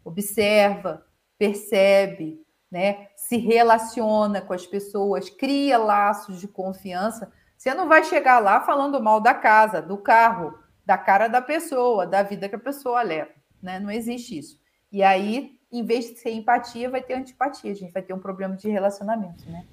[0.04, 1.06] Observa,
[1.38, 3.08] percebe, né?
[3.16, 7.32] Se relaciona com as pessoas, cria laços de confiança.
[7.56, 12.06] Você não vai chegar lá falando mal da casa, do carro, da cara da pessoa,
[12.06, 13.32] da vida que a pessoa leva,
[13.64, 13.80] né?
[13.80, 14.60] Não existe isso.
[14.92, 18.20] E aí, em vez de ser empatia, vai ter antipatia, a gente vai ter um
[18.20, 19.66] problema de relacionamento, né?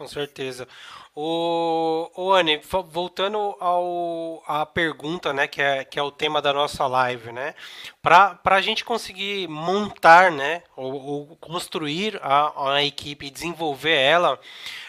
[0.00, 0.66] Com certeza.
[1.14, 2.58] O, o Anne,
[2.88, 7.54] voltando ao a pergunta, né, que é, que é o tema da nossa live, né,
[8.00, 14.40] para a gente conseguir montar, né, ou, ou construir a, a equipe e desenvolver ela,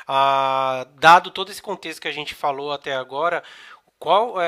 [0.07, 3.43] a, dado todo esse contexto que a gente falou até agora,
[4.01, 4.47] qual, é,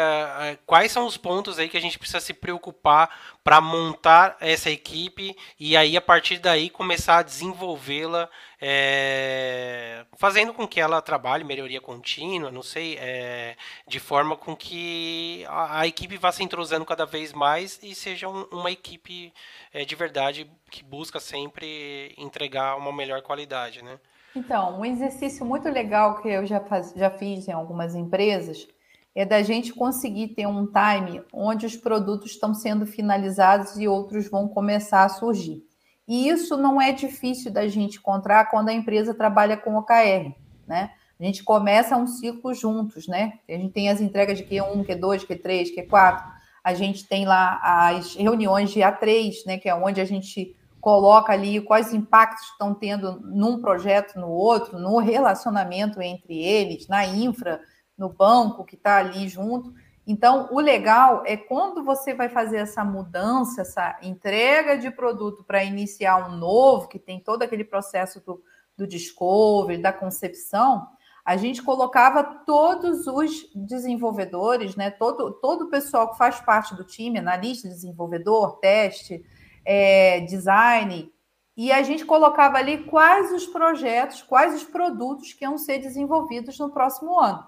[0.50, 4.72] é, quais são os pontos aí que a gente precisa se preocupar para montar essa
[4.72, 8.28] equipe e aí a partir daí começar a desenvolvê-la,
[8.60, 13.56] é, fazendo com que ela trabalhe melhoria contínua, não sei, é,
[13.88, 18.28] de forma com que a, a, equipe vá se entrosando cada vez mais e seja
[18.28, 19.32] um, uma equipe
[19.72, 24.00] é, de verdade que busca sempre entregar uma melhor qualidade, né?
[24.36, 28.68] Então, um exercício muito legal que eu já, faz, já fiz em algumas empresas
[29.16, 34.28] é da gente conseguir ter um time onde os produtos estão sendo finalizados e outros
[34.30, 35.64] vão começar a surgir.
[36.08, 40.36] E isso não é difícil da gente encontrar quando a empresa trabalha com OKR,
[40.68, 40.92] né?
[41.20, 43.34] A gente começa um ciclo juntos, né?
[43.48, 46.24] A gente tem as entregas de Q1, Q2, Q3, Q4.
[46.64, 49.58] A gente tem lá as reuniões de A3, né?
[49.58, 54.78] Que é onde a gente coloca ali quais impactos estão tendo num projeto, no outro,
[54.78, 57.62] no relacionamento entre eles, na infra,
[57.98, 59.74] no banco que está ali junto.
[60.06, 65.64] Então, o legal é quando você vai fazer essa mudança, essa entrega de produto para
[65.64, 68.44] iniciar um novo, que tem todo aquele processo do,
[68.76, 70.88] do discovery, da concepção,
[71.24, 76.84] a gente colocava todos os desenvolvedores, né, todo, todo o pessoal que faz parte do
[76.84, 79.24] time, analista, desenvolvedor, teste,
[79.64, 81.10] é, design,
[81.56, 86.60] e a gente colocava ali quais os projetos, quais os produtos que iam ser desenvolvidos
[86.60, 87.48] no próximo ano.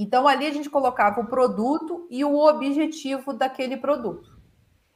[0.00, 4.38] Então, ali a gente colocava o produto e o objetivo daquele produto.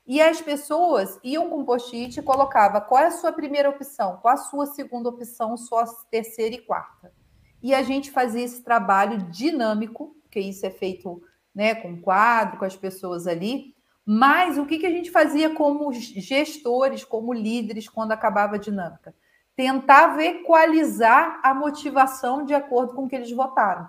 [0.06, 4.34] E as pessoas iam com post-it e colocava qual é a sua primeira opção, qual
[4.34, 7.12] a sua segunda opção, sua terceira e quarta.
[7.60, 11.20] E a gente fazia esse trabalho dinâmico, que isso é feito
[11.52, 13.74] né, com quadro, com as pessoas ali.
[14.06, 19.12] Mas o que, que a gente fazia como gestores, como líderes, quando acabava a dinâmica?
[19.56, 23.88] Tentava equalizar a motivação de acordo com o que eles votaram.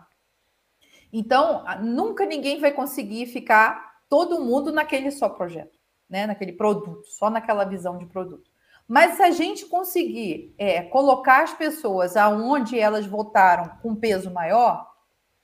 [1.13, 5.77] Então, nunca ninguém vai conseguir ficar todo mundo naquele só projeto,
[6.09, 6.25] né?
[6.25, 8.51] naquele produto, só naquela visão de produto.
[8.87, 14.91] Mas se a gente conseguir é, colocar as pessoas aonde elas votaram com peso maior,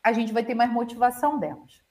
[0.04, 1.84] a gente vai ter mais motivação delas.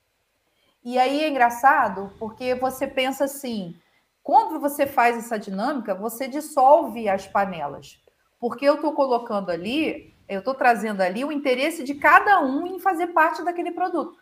[0.85, 3.77] E aí é engraçado porque você pensa assim:
[4.23, 8.03] quando você faz essa dinâmica, você dissolve as panelas.
[8.39, 12.79] Porque eu estou colocando ali, eu estou trazendo ali o interesse de cada um em
[12.79, 14.19] fazer parte daquele produto.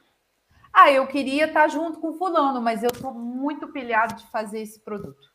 [0.72, 4.78] Ah, eu queria estar junto com fulano, mas eu estou muito pilhado de fazer esse
[4.80, 5.34] produto.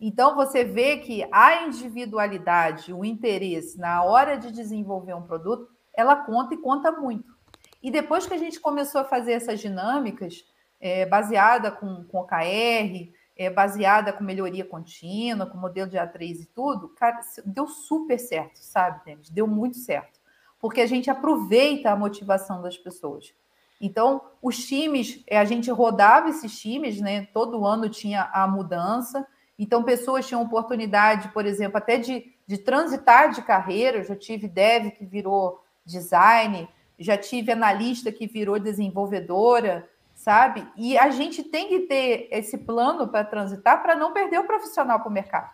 [0.00, 6.16] Então, você vê que a individualidade, o interesse na hora de desenvolver um produto, ela
[6.16, 7.34] conta e conta muito.
[7.82, 10.44] E depois que a gente começou a fazer essas dinâmicas,
[10.80, 16.44] é, baseada com, com OKR, é, baseada com melhoria contínua, com modelo de A3 e
[16.44, 19.30] tudo, cara, deu super certo, sabe, Denis?
[19.30, 20.20] Deu muito certo.
[20.58, 23.32] Porque a gente aproveita a motivação das pessoas.
[23.80, 27.28] Então, os times, é, a gente rodava esses times, né?
[27.32, 29.26] Todo ano tinha a mudança.
[29.58, 33.96] Então, pessoas tinham oportunidade, por exemplo, até de, de transitar de carreira.
[33.96, 39.88] Eu já tive dev que virou design, já tive analista que virou desenvolvedora,
[40.20, 40.70] sabe?
[40.76, 45.00] E a gente tem que ter esse plano para transitar para não perder o profissional
[45.00, 45.50] para o mercado.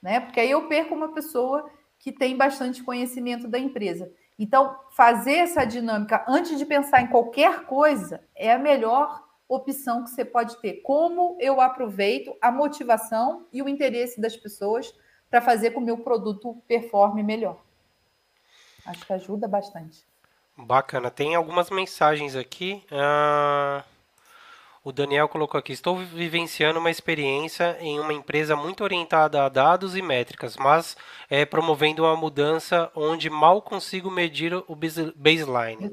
[0.00, 0.20] Né?
[0.20, 4.12] Porque aí eu perco uma pessoa que tem bastante conhecimento da empresa.
[4.38, 10.10] Então, fazer essa dinâmica antes de pensar em qualquer coisa é a melhor opção que
[10.10, 10.82] você pode ter.
[10.82, 14.92] Como eu aproveito a motivação e o interesse das pessoas
[15.30, 17.62] para fazer com que o meu produto performe melhor.
[18.84, 20.11] Acho que ajuda bastante.
[20.56, 21.10] Bacana.
[21.10, 22.84] Tem algumas mensagens aqui.
[22.90, 23.82] Uh,
[24.84, 29.96] o Daniel colocou aqui: Estou vivenciando uma experiência em uma empresa muito orientada a dados
[29.96, 30.96] e métricas, mas
[31.30, 34.76] é, promovendo uma mudança onde mal consigo medir o
[35.16, 35.90] baseline.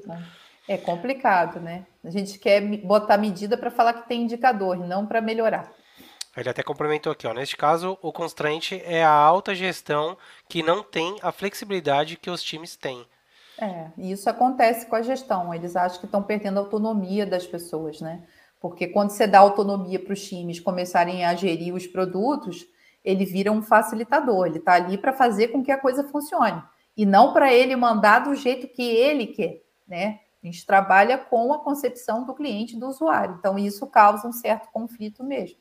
[0.67, 1.85] É complicado, né?
[2.03, 5.71] A gente quer botar medida para falar que tem indicador, não para melhorar.
[6.37, 7.33] Ele até complementou aqui, ó.
[7.33, 10.17] Neste caso, o constraint é a alta gestão
[10.47, 13.05] que não tem a flexibilidade que os times têm.
[13.61, 15.53] É, e isso acontece com a gestão.
[15.53, 18.23] Eles acham que estão perdendo a autonomia das pessoas, né?
[18.59, 22.65] Porque quando você dá autonomia para os times começarem a gerir os produtos,
[23.03, 24.47] ele vira um facilitador.
[24.47, 26.61] Ele está ali para fazer com que a coisa funcione
[26.95, 30.19] e não para ele mandar do jeito que ele quer, né?
[30.43, 33.35] A gente trabalha com a concepção do cliente do usuário.
[33.39, 35.57] Então, isso causa um certo conflito mesmo.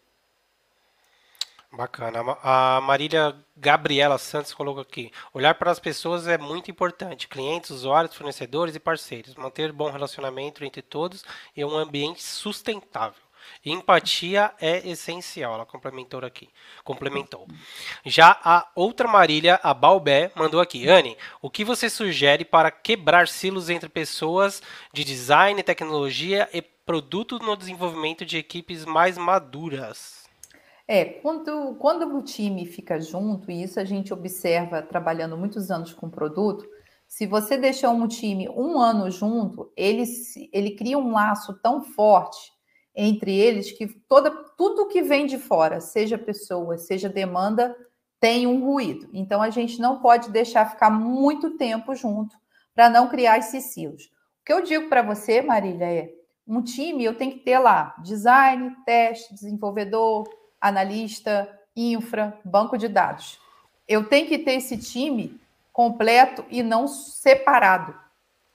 [1.70, 2.20] Bacana.
[2.42, 7.28] A Marília Gabriela Santos colocou aqui: olhar para as pessoas é muito importante.
[7.28, 9.35] Clientes, usuários, fornecedores e parceiros.
[9.35, 13.28] Manter bom relacionamento entre todos e um ambiente sustentável.
[13.64, 16.48] Empatia é essencial, ela complementou aqui.
[16.85, 17.46] Complementou.
[18.04, 20.88] Já a outra Marília, a Balbé, mandou aqui.
[20.88, 27.38] Anne, o que você sugere para quebrar silos entre pessoas de design, tecnologia e produto
[27.38, 30.27] no desenvolvimento de equipes mais maduras?
[30.90, 35.92] É, quando, quando o time fica junto, e isso a gente observa trabalhando muitos anos
[35.92, 36.66] com produto,
[37.07, 40.05] se você deixar um time um ano junto, ele,
[40.51, 42.51] ele cria um laço tão forte
[42.94, 47.77] entre eles que toda, tudo que vem de fora, seja pessoa, seja demanda,
[48.18, 49.11] tem um ruído.
[49.12, 52.35] Então a gente não pode deixar ficar muito tempo junto
[52.74, 54.05] para não criar esses silos.
[54.07, 56.11] O que eu digo para você, Marília, é
[56.46, 60.24] um time eu tenho que ter lá design, teste, desenvolvedor,
[60.61, 63.38] analista, infra, banco de dados.
[63.87, 65.40] Eu tenho que ter esse time
[65.73, 67.94] completo e não separado.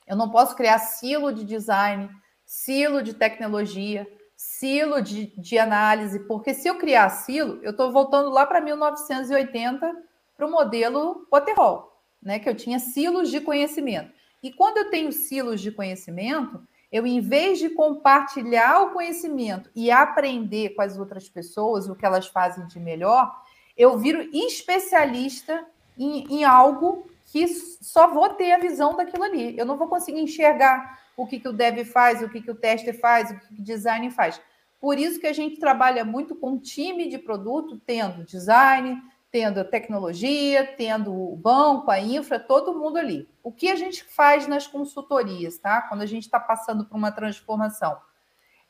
[0.05, 2.09] Eu não posso criar silo de design,
[2.45, 8.29] silo de tecnologia, silo de, de análise, porque se eu criar silo, eu estou voltando
[8.29, 9.95] lá para 1980
[10.35, 12.39] para o modelo Waterhall, né?
[12.39, 14.11] Que eu tinha silos de conhecimento.
[14.41, 16.61] E quando eu tenho silos de conhecimento,
[16.93, 22.05] Eu, em vez de compartilhar o conhecimento e aprender com as outras pessoas o que
[22.05, 23.35] elas fazem de melhor,
[23.75, 25.65] eu viro especialista
[25.97, 29.57] em, em algo que só vou ter a visão daquilo ali.
[29.57, 32.55] Eu não vou conseguir enxergar o que, que o dev faz, o que, que o
[32.55, 34.39] tester faz, o que, que o design faz.
[34.79, 39.01] Por isso que a gente trabalha muito com time de produto, tendo design,
[39.33, 43.27] tendo tecnologia, tendo o banco, a infra, todo mundo ali.
[43.41, 45.81] O que a gente faz nas consultorias, tá?
[45.81, 47.97] Quando a gente está passando por uma transformação,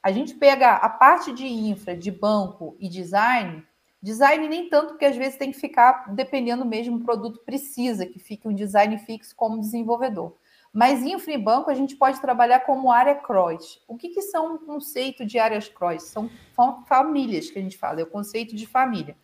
[0.01, 3.61] a gente pega a parte de infra, de banco e design.
[4.01, 8.17] Design nem tanto, porque às vezes tem que ficar dependendo mesmo do produto precisa, que
[8.17, 10.37] fique um design fixo como desenvolvedor.
[10.71, 13.83] Mas infra e banco a gente pode trabalhar como área cross.
[13.85, 16.03] O que, que são um conceito de áreas cross?
[16.03, 16.29] São
[16.87, 19.17] famílias que a gente fala, é o conceito de família.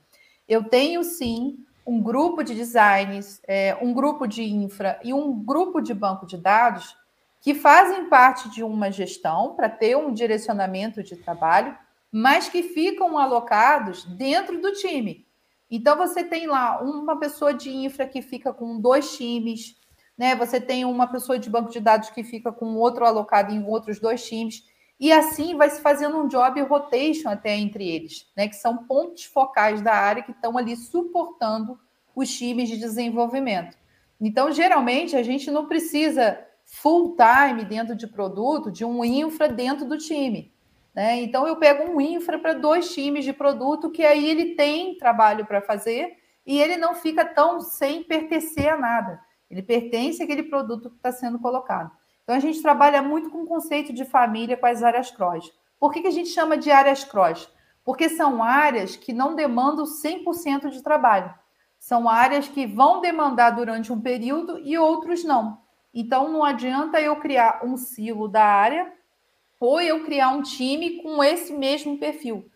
[0.49, 5.79] Eu tenho sim um grupo de designs, é, um grupo de infra e um grupo
[5.79, 6.97] de banco de dados
[7.39, 11.77] que fazem parte de uma gestão para ter um direcionamento de trabalho,
[12.11, 15.25] mas que ficam alocados dentro do time.
[15.69, 19.77] Então você tem lá uma pessoa de infra que fica com dois times,
[20.17, 20.35] né?
[20.35, 23.99] Você tem uma pessoa de banco de dados que fica com outro alocado em outros
[23.99, 24.63] dois times.
[24.99, 28.47] E assim vai se fazendo um job rotation até entre eles, né?
[28.47, 31.79] Que são pontos focais da área que estão ali suportando
[32.15, 33.77] os times de desenvolvimento.
[34.19, 39.85] Então, geralmente, a gente não precisa full time dentro de produto, de um infra dentro
[39.85, 40.51] do time.
[40.93, 41.21] Né?
[41.21, 45.45] Então, eu pego um infra para dois times de produto, que aí ele tem trabalho
[45.45, 49.21] para fazer e ele não fica tão sem pertencer a nada.
[49.49, 51.91] Ele pertence àquele produto que está sendo colocado.
[52.29, 55.51] Então, a gente trabalha muito com o conceito de família com as áreas cross.
[55.79, 57.51] Por que, que a gente chama de áreas cross?
[57.83, 61.33] Porque são áreas que não demandam 100% de trabalho.
[61.79, 65.59] São áreas que vão demandar durante um período e outros não.
[65.91, 68.93] Então, não adianta eu criar um silo da área
[69.59, 72.47] ou eu criar um time com esse mesmo perfil.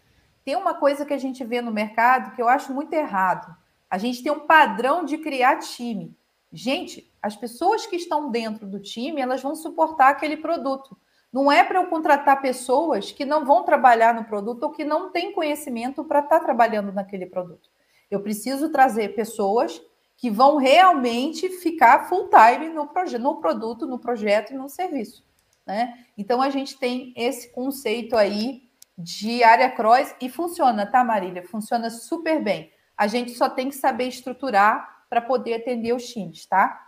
[0.45, 3.57] Tem uma coisa que a gente vê no mercado que eu acho muito errado.
[3.89, 6.15] A gente tem um padrão de criar time.
[6.53, 10.95] Gente, as pessoas que estão dentro do time, elas vão suportar aquele produto.
[11.31, 15.11] Não é para eu contratar pessoas que não vão trabalhar no produto ou que não
[15.11, 17.71] têm conhecimento para estar tá trabalhando naquele produto.
[18.11, 19.81] Eu preciso trazer pessoas
[20.15, 22.87] que vão realmente ficar full time no,
[23.19, 25.25] no produto, no projeto e no serviço.
[25.65, 26.05] Né?
[26.15, 31.47] Então a gente tem esse conceito aí de área cross e funciona, tá, Marília?
[31.47, 32.71] Funciona super bem.
[32.95, 36.87] A gente só tem que saber estruturar para poder atender os times, tá?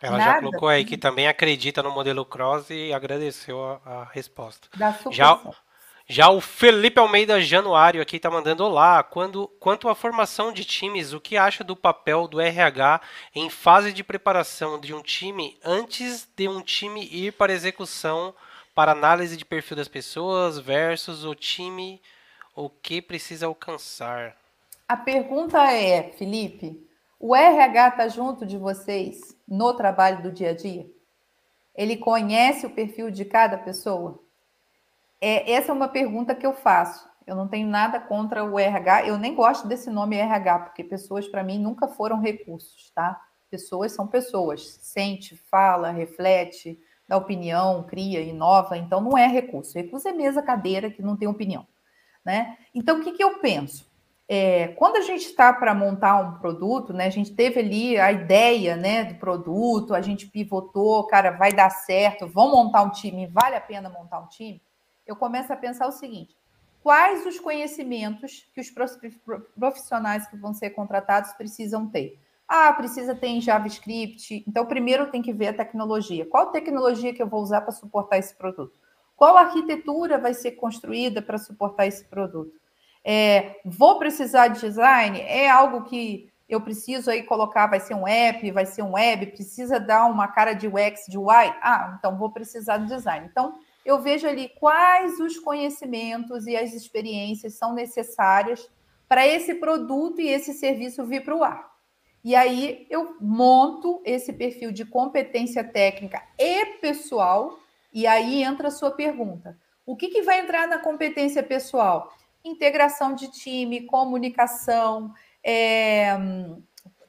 [0.00, 0.30] Ela Nada.
[0.30, 4.68] já colocou aí que também acredita no modelo Cross e agradeceu a, a resposta.
[5.10, 5.40] já,
[6.08, 9.02] já o Felipe Almeida Januário aqui está mandando olá.
[9.02, 13.00] Quando, quanto à formação de times, o que acha do papel do RH
[13.34, 18.32] em fase de preparação de um time antes de um time ir para execução
[18.72, 22.00] para análise de perfil das pessoas versus o time
[22.54, 24.36] o que precisa alcançar?
[24.88, 26.87] A pergunta é, Felipe,
[27.20, 30.88] o RH está junto de vocês no trabalho do dia a dia?
[31.74, 34.20] Ele conhece o perfil de cada pessoa?
[35.20, 37.08] É, essa é uma pergunta que eu faço.
[37.26, 41.28] Eu não tenho nada contra o RH, eu nem gosto desse nome RH, porque pessoas,
[41.28, 43.20] para mim, nunca foram recursos, tá?
[43.50, 49.74] Pessoas são pessoas, sente, fala, reflete, dá opinião, cria, inova, então não é recurso.
[49.74, 51.66] Recurso é mesa, cadeira que não tem opinião,
[52.24, 52.56] né?
[52.74, 53.87] Então, o que, que eu penso?
[54.30, 58.12] É, quando a gente está para montar um produto, né, a gente teve ali a
[58.12, 63.26] ideia né, do produto, a gente pivotou, cara, vai dar certo, vamos montar um time,
[63.26, 64.60] vale a pena montar um time?
[65.06, 66.36] Eu começo a pensar o seguinte:
[66.82, 68.70] quais os conhecimentos que os
[69.58, 72.20] profissionais que vão ser contratados precisam ter?
[72.46, 74.44] Ah, precisa ter em JavaScript.
[74.46, 76.26] Então, primeiro tem que ver a tecnologia.
[76.26, 78.72] Qual tecnologia que eu vou usar para suportar esse produto?
[79.16, 82.52] Qual arquitetura vai ser construída para suportar esse produto?
[83.10, 85.18] É, vou precisar de design?
[85.22, 89.28] É algo que eu preciso aí colocar, vai ser um app, vai ser um web,
[89.28, 91.54] precisa dar uma cara de UX, de UI?
[91.62, 93.26] Ah, então vou precisar de design.
[93.30, 98.70] Então, eu vejo ali quais os conhecimentos e as experiências são necessárias
[99.08, 101.66] para esse produto e esse serviço vir para o ar.
[102.22, 107.58] E aí eu monto esse perfil de competência técnica e pessoal,
[107.90, 109.56] e aí entra a sua pergunta.
[109.86, 112.12] O que, que vai entrar na competência pessoal?
[112.48, 115.12] Integração de time, comunicação,
[115.44, 116.16] é,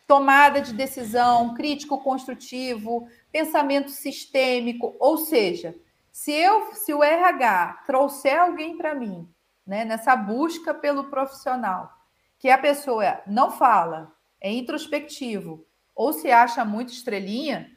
[0.08, 5.76] tomada de decisão, crítico construtivo, pensamento sistêmico, ou seja,
[6.12, 9.28] se eu, se o RH trouxer alguém para mim,
[9.66, 11.94] né, nessa busca pelo profissional,
[12.40, 14.12] que a pessoa não fala,
[14.42, 15.66] é introspectivo,
[15.96, 17.72] ou se acha muito estrelinha,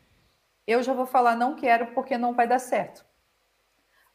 [0.66, 3.04] eu já vou falar não quero porque não vai dar certo.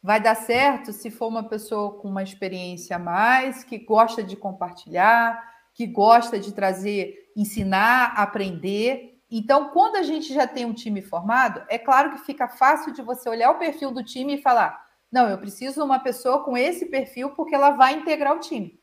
[0.08, 4.38] Vai dar certo se for uma pessoa com uma experiência a mais, que gosta de
[4.38, 5.38] compartilhar,
[5.74, 9.22] que gosta de trazer, ensinar, aprender.
[9.30, 13.02] Então, quando a gente já tem um time formado, é claro que fica fácil de
[13.02, 14.82] você olhar o perfil do time e falar:
[15.12, 18.80] não, eu preciso de uma pessoa com esse perfil porque ela vai integrar o time.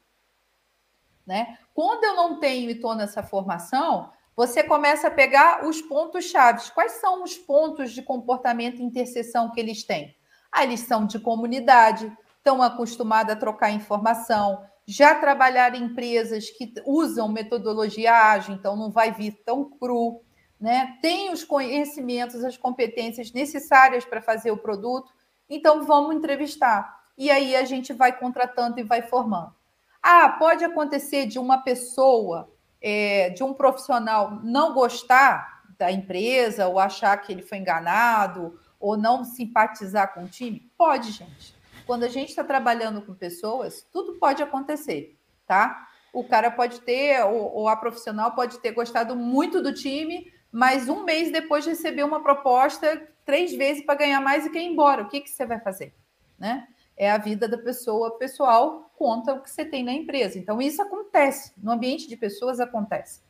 [1.27, 1.57] Né?
[1.72, 6.68] Quando eu não tenho e estou nessa formação, você começa a pegar os pontos chaves.
[6.68, 10.14] Quais são os pontos de comportamento e interseção que eles têm?
[10.57, 16.73] Ah, eles são de comunidade, estão acostumados a trocar informação, já trabalhar em empresas que
[16.87, 20.23] usam metodologia ágil, então não vai vir tão cru,
[20.61, 20.97] né?
[21.03, 25.13] Tem os conhecimentos, as competências necessárias para fazer o produto,
[25.51, 27.03] então vamos entrevistar.
[27.19, 29.53] E aí a gente vai contratando e vai formando.
[30.01, 32.49] Ah, pode acontecer de uma pessoa,
[32.81, 38.97] é, de um profissional não gostar da empresa, ou achar que ele foi enganado, ou
[38.97, 40.70] não simpatizar com o time?
[40.76, 41.55] Pode, gente.
[41.87, 45.16] Quando a gente está trabalhando com pessoas, tudo pode acontecer,
[45.47, 45.89] tá?
[46.12, 50.89] O cara pode ter, ou, ou a profissional pode ter gostado muito do time, mas
[50.89, 55.03] um mês depois recebeu uma proposta três vezes para ganhar mais e quer ir embora.
[55.03, 55.95] O que, que você vai fazer?
[56.39, 56.66] Né?
[56.97, 60.39] é a vida da pessoa pessoal conta o que você tem na empresa.
[60.39, 63.20] Então, isso acontece, no ambiente de pessoas acontece.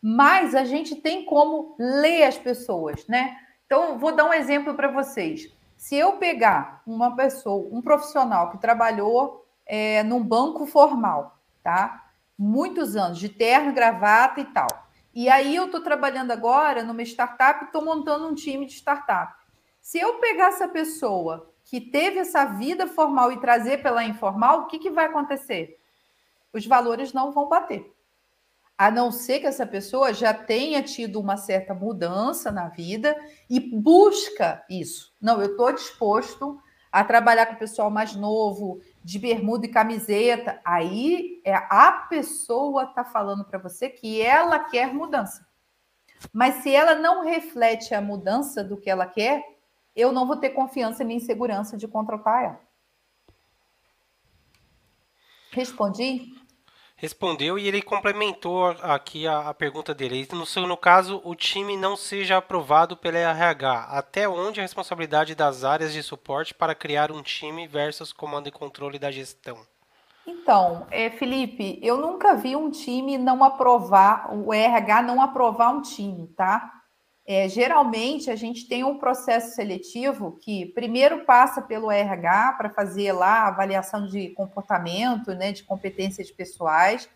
[0.00, 3.36] Mas a gente tem como ler as pessoas, né?
[3.66, 5.52] Então, vou dar um exemplo para vocês.
[5.76, 12.10] Se eu pegar uma pessoa, um profissional que trabalhou é, num banco formal, tá?
[12.38, 14.68] Muitos anos, de terno, gravata e tal.
[15.12, 19.34] E aí eu estou trabalhando agora numa startup, estou montando um time de startup.
[19.80, 24.66] Se eu pegar essa pessoa que teve essa vida formal e trazer pela informal, o
[24.66, 25.80] que, que vai acontecer?
[26.52, 27.95] Os valores não vão bater.
[28.78, 33.16] A não ser que essa pessoa já tenha tido uma certa mudança na vida
[33.48, 35.14] e busca isso.
[35.20, 36.60] Não, eu estou disposto
[36.92, 40.60] a trabalhar com o pessoal mais novo, de bermuda e camiseta.
[40.64, 45.46] Aí é a pessoa está falando para você que ela quer mudança.
[46.32, 49.44] Mas se ela não reflete a mudança do que ela quer,
[49.94, 52.60] eu não vou ter confiança nem segurança de contratar ela.
[55.50, 56.34] Respondi?
[56.98, 60.26] Respondeu e ele complementou aqui a, a pergunta dele.
[60.32, 63.88] No, no caso, o time não seja aprovado pela RH.
[63.90, 68.52] Até onde a responsabilidade das áreas de suporte para criar um time versus comando e
[68.52, 69.58] controle da gestão?
[70.26, 75.82] Então, é, Felipe, eu nunca vi um time não aprovar, o RH não aprovar um
[75.82, 76.75] time, tá?
[77.28, 83.10] É, geralmente, a gente tem um processo seletivo que primeiro passa pelo RH para fazer
[83.10, 87.08] lá avaliação de comportamento, né, de competências pessoais.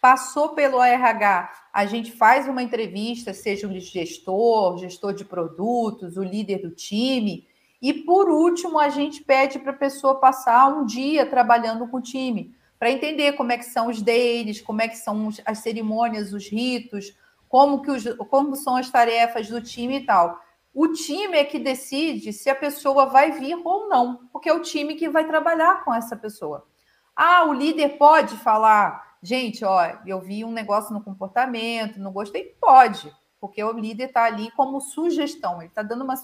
[0.00, 6.24] Passou pelo RH, a gente faz uma entrevista, seja o gestor, gestor de produtos, o
[6.24, 7.46] líder do time.
[7.80, 12.02] E, por último, a gente pede para a pessoa passar um dia trabalhando com o
[12.02, 16.32] time, para entender como é que são os deles, como é que são as cerimônias,
[16.32, 17.14] os ritos,
[17.52, 20.40] como, que os, como são as tarefas do time e tal.
[20.72, 24.62] O time é que decide se a pessoa vai vir ou não, porque é o
[24.62, 26.66] time que vai trabalhar com essa pessoa.
[27.14, 32.56] Ah, o líder pode falar, gente, ó, eu vi um negócio no comportamento, não gostei,
[32.58, 36.16] pode, porque o líder está ali como sugestão, ele está dando uma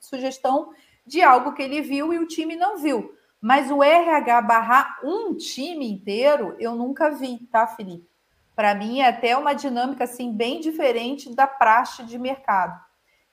[0.00, 0.70] sugestão
[1.06, 3.14] de algo que ele viu e o time não viu.
[3.38, 8.11] Mas o RH barrar um time inteiro, eu nunca vi, tá, Felipe?
[8.54, 12.78] Para mim é até uma dinâmica assim bem diferente da praxe de mercado.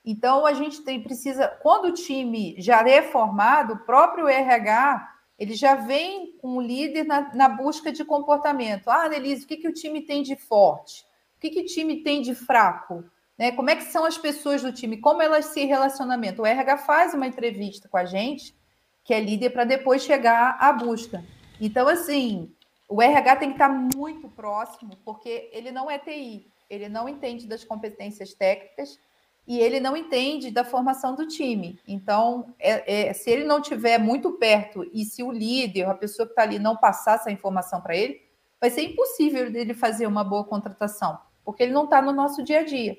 [0.03, 5.53] Então a gente tem, precisa, quando o time já é formado, o próprio RH ele
[5.53, 8.89] já vem com o líder na, na busca de comportamento.
[8.89, 11.05] Ah, Denise, o que, que o time tem de forte?
[11.37, 13.05] O que, que o time tem de fraco?
[13.37, 13.53] Né?
[13.53, 14.97] Como é que são as pessoas do time?
[14.97, 16.41] Como elas se relacionamento?
[16.41, 18.53] O RH faz uma entrevista com a gente,
[19.05, 21.23] que é líder, para depois chegar à busca.
[21.61, 22.53] Então, assim,
[22.89, 27.47] o RH tem que estar muito próximo, porque ele não é TI, ele não entende
[27.47, 28.99] das competências técnicas
[29.47, 31.79] e ele não entende da formação do time.
[31.87, 36.25] Então, é, é, se ele não estiver muito perto e se o líder, a pessoa
[36.25, 38.21] que está ali, não passar essa informação para ele,
[38.59, 42.59] vai ser impossível dele fazer uma boa contratação, porque ele não está no nosso dia
[42.59, 42.97] a dia.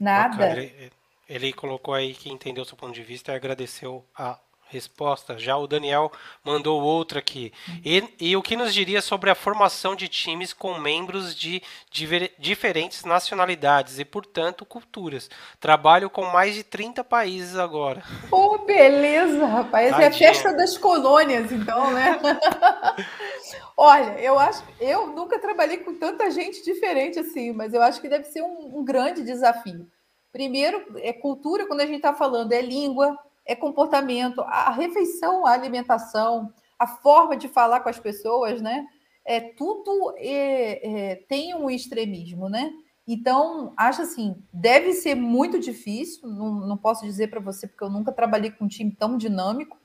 [0.00, 0.52] Nada.
[0.52, 0.90] Ele,
[1.28, 4.38] ele colocou aí que entendeu seu ponto de vista e agradeceu a
[4.70, 5.38] resposta.
[5.38, 6.10] Já o Daniel
[6.44, 7.52] mandou outra aqui.
[7.84, 12.32] E, e, o que nos diria sobre a formação de times com membros de diver,
[12.38, 15.28] diferentes nacionalidades e, portanto, culturas?
[15.58, 18.02] Trabalho com mais de 30 países agora.
[18.28, 19.98] Pô, beleza, rapaz.
[19.98, 22.18] É a festa das colônias, então, né?
[23.76, 28.08] Olha, eu acho, eu nunca trabalhei com tanta gente diferente assim, mas eu acho que
[28.08, 29.86] deve ser um, um grande desafio.
[30.32, 35.52] Primeiro, é cultura, quando a gente está falando, é língua, é comportamento, a refeição, a
[35.52, 38.86] alimentação, a forma de falar com as pessoas, né?
[39.24, 42.72] É, tudo é, é, tem um extremismo, né?
[43.06, 47.90] Então, acho assim, deve ser muito difícil, não, não posso dizer para você, porque eu
[47.90, 49.78] nunca trabalhei com um time tão dinâmico,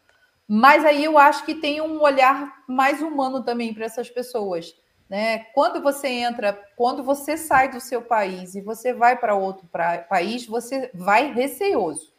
[0.47, 4.74] mas aí eu acho que tem um olhar mais humano também para essas pessoas.
[5.10, 5.39] Né?
[5.53, 9.99] Quando você entra, quando você sai do seu país e você vai para outro pra,
[9.99, 12.14] país, você vai receoso.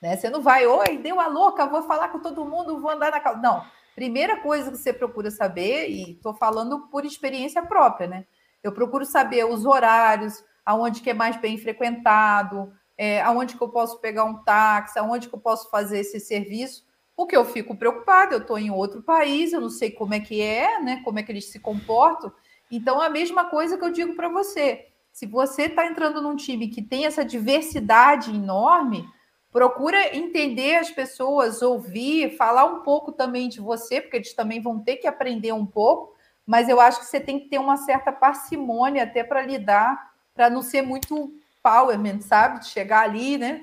[0.00, 0.16] Né?
[0.16, 3.20] Você não vai, oi, deu a louca, vou falar com todo mundo, vou andar na
[3.20, 3.40] calça.
[3.40, 3.64] Não.
[3.94, 8.26] Primeira coisa que você procura saber, e estou falando por experiência própria, né?
[8.62, 13.68] Eu procuro saber os horários, aonde que é mais bem frequentado, é, aonde que eu
[13.68, 16.84] posso pegar um táxi, aonde que eu posso fazer esse serviço,
[17.16, 20.42] porque eu fico preocupada, eu estou em outro país, eu não sei como é que
[20.42, 21.00] é, né?
[21.04, 22.30] Como é que eles se comportam.
[22.70, 24.88] Então, a mesma coisa que eu digo para você.
[25.12, 29.08] Se você está entrando num time que tem essa diversidade enorme,
[29.56, 34.80] procura entender as pessoas, ouvir, falar um pouco também de você, porque eles também vão
[34.80, 38.12] ter que aprender um pouco, mas eu acho que você tem que ter uma certa
[38.12, 41.32] parcimônia até para lidar, para não ser muito
[41.62, 42.60] powerman, sabe?
[42.60, 43.62] De chegar ali, né?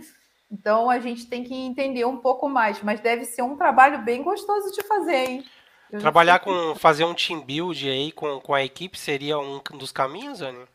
[0.50, 4.24] Então a gente tem que entender um pouco mais, mas deve ser um trabalho bem
[4.24, 5.46] gostoso de fazer, hein?
[5.92, 9.92] Eu Trabalhar com fazer um team build aí com, com a equipe seria um dos
[9.92, 10.68] caminhos, Ana?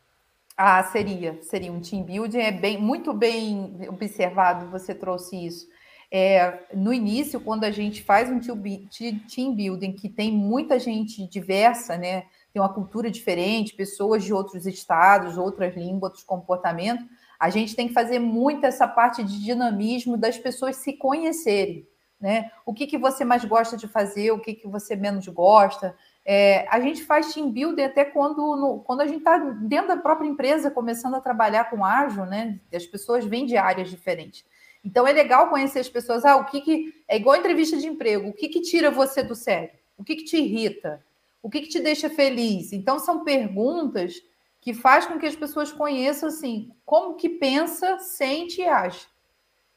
[0.61, 5.69] Ah, seria, seria um team building, é bem, muito bem observado, você trouxe isso.
[6.11, 11.97] É, no início, quando a gente faz um team building que tem muita gente diversa,
[11.97, 12.25] né?
[12.53, 17.07] Tem uma cultura diferente, pessoas de outros estados, outras línguas, outros comportamentos,
[17.39, 21.87] a gente tem que fazer muito essa parte de dinamismo das pessoas se conhecerem,
[22.21, 22.51] né?
[22.67, 25.95] O que, que você mais gosta de fazer, o que, que você menos gosta.
[26.31, 29.97] É, a gente faz team building até quando, no, quando a gente está dentro da
[29.97, 32.61] própria empresa, começando a trabalhar com ágil, né?
[32.71, 34.45] As pessoas vêm de áreas diferentes.
[34.85, 36.27] Então é legal conhecer as pessoas.
[36.27, 38.29] Ah, o que, que é igual entrevista de emprego?
[38.29, 39.71] O que, que tira você do sério?
[39.97, 41.03] O que, que te irrita?
[41.43, 42.75] O que, que te deixa feliz?
[42.75, 44.23] Então são perguntas
[44.61, 49.07] que faz com que as pessoas conheçam assim como que pensa, sente e age.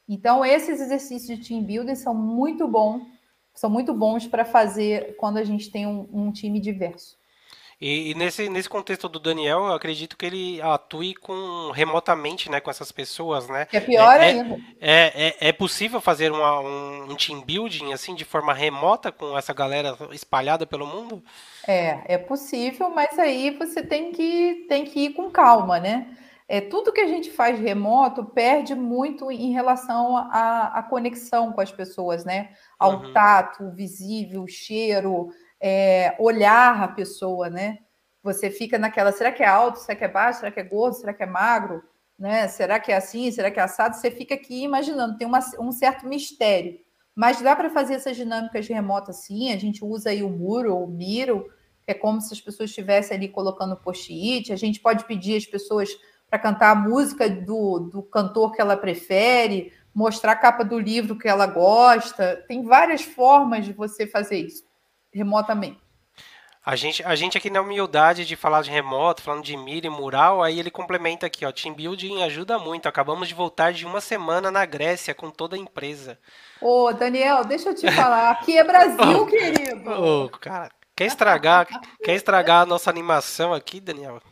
[0.06, 3.02] Então esses exercícios de team building são muito bons,
[3.54, 7.20] são muito bons para fazer quando a gente tem um, um time diverso.
[7.82, 12.60] E, e, nesse, nesse contexto do Daniel, eu acredito que ele atue com remotamente né,
[12.60, 13.64] com essas pessoas, né?
[13.64, 14.60] Que é pior é, é ainda.
[14.80, 19.36] É, é, é, possível fazer uma, um, um, team building assim de forma remota com
[19.36, 21.24] essa galera espalhada pelo mundo?
[21.66, 26.06] É, é possível, mas aí você tem que, tem que ir com calma, né?
[26.52, 31.72] É, tudo que a gente faz remoto perde muito em relação à, conexão com as
[31.72, 32.50] pessoas, né?
[32.78, 33.12] Ao uhum.
[33.14, 37.78] tato, visível, cheiro, é, olhar a pessoa, né?
[38.22, 40.96] Você fica naquela, será que é alto, será que é baixo, será que é gordo,
[40.96, 41.82] será que é magro,
[42.18, 42.46] né?
[42.48, 43.96] Será que é assim, será que é assado?
[43.96, 46.78] Você fica aqui imaginando, tem uma, um certo mistério.
[47.14, 50.86] Mas dá para fazer essas dinâmicas remotas sim, a gente usa aí o muro, o
[50.86, 51.50] miro,
[51.86, 55.88] é como se as pessoas estivessem ali colocando post-it, a gente pode pedir às pessoas
[56.32, 61.18] para cantar a música do, do cantor que ela prefere, mostrar a capa do livro
[61.18, 62.42] que ela gosta.
[62.48, 64.64] Tem várias formas de você fazer isso
[65.12, 65.78] remotamente.
[66.64, 69.90] A gente, a gente aqui na humildade de falar de remoto, falando de mira e
[69.90, 72.88] mural, aí ele complementa aqui, ó, team building ajuda muito.
[72.88, 76.18] Acabamos de voltar de uma semana na Grécia com toda a empresa.
[76.62, 79.90] Ô, Daniel, deixa eu te falar, aqui é Brasil, querido.
[79.90, 81.68] Ô, cara, quer estragar,
[82.02, 84.22] quer estragar a nossa animação aqui, Daniel?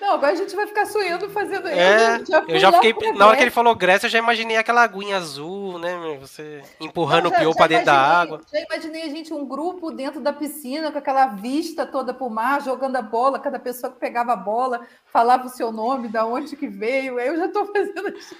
[0.00, 3.12] Não, agora a gente vai ficar sonhando fazendo é, eu já, eu já fiquei.
[3.12, 6.16] Na hora que ele falou Grécia, eu já imaginei aquela aguinha azul, né?
[6.20, 8.40] Você empurrando já, o pior para dentro da água.
[8.50, 12.62] Já imaginei a gente, um grupo dentro da piscina, com aquela vista toda pro mar,
[12.62, 16.56] jogando a bola, cada pessoa que pegava a bola falava o seu nome, da onde
[16.56, 17.20] que veio.
[17.20, 18.34] Eu já estou fazendo isso.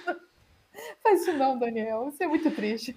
[1.03, 2.09] Faz isso não, Daniel.
[2.09, 2.95] Isso é muito triste.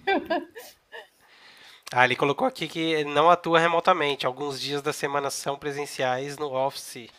[1.91, 4.25] Ah, ele colocou aqui que não atua remotamente.
[4.25, 7.09] Alguns dias da semana são presenciais no office.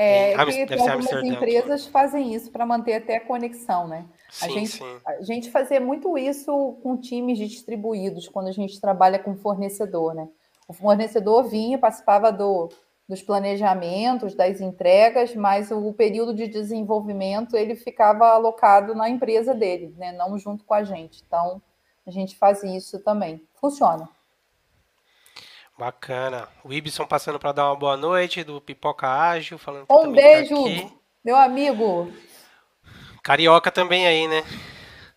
[0.00, 4.06] É, que tem algumas empresas fazem isso para manter até a conexão, né?
[4.30, 5.00] Sim, a, gente, sim.
[5.04, 10.28] a gente fazia muito isso com times distribuídos, quando a gente trabalha com fornecedor, né?
[10.68, 12.68] O fornecedor vinha, participava do,
[13.08, 19.92] dos planejamentos, das entregas, mas o período de desenvolvimento ele ficava alocado na empresa dele,
[19.98, 20.12] né?
[20.12, 21.24] Não junto com a gente.
[21.26, 21.60] Então,
[22.06, 23.42] a gente faz isso também.
[23.60, 24.08] Funciona.
[25.78, 26.48] Bacana.
[26.64, 30.10] O Ibson passando para dar uma boa noite, do Pipoca Ágil, falando que Um tá
[30.10, 30.90] beijo, tá
[31.24, 32.12] meu amigo.
[33.22, 34.42] Carioca também aí, né?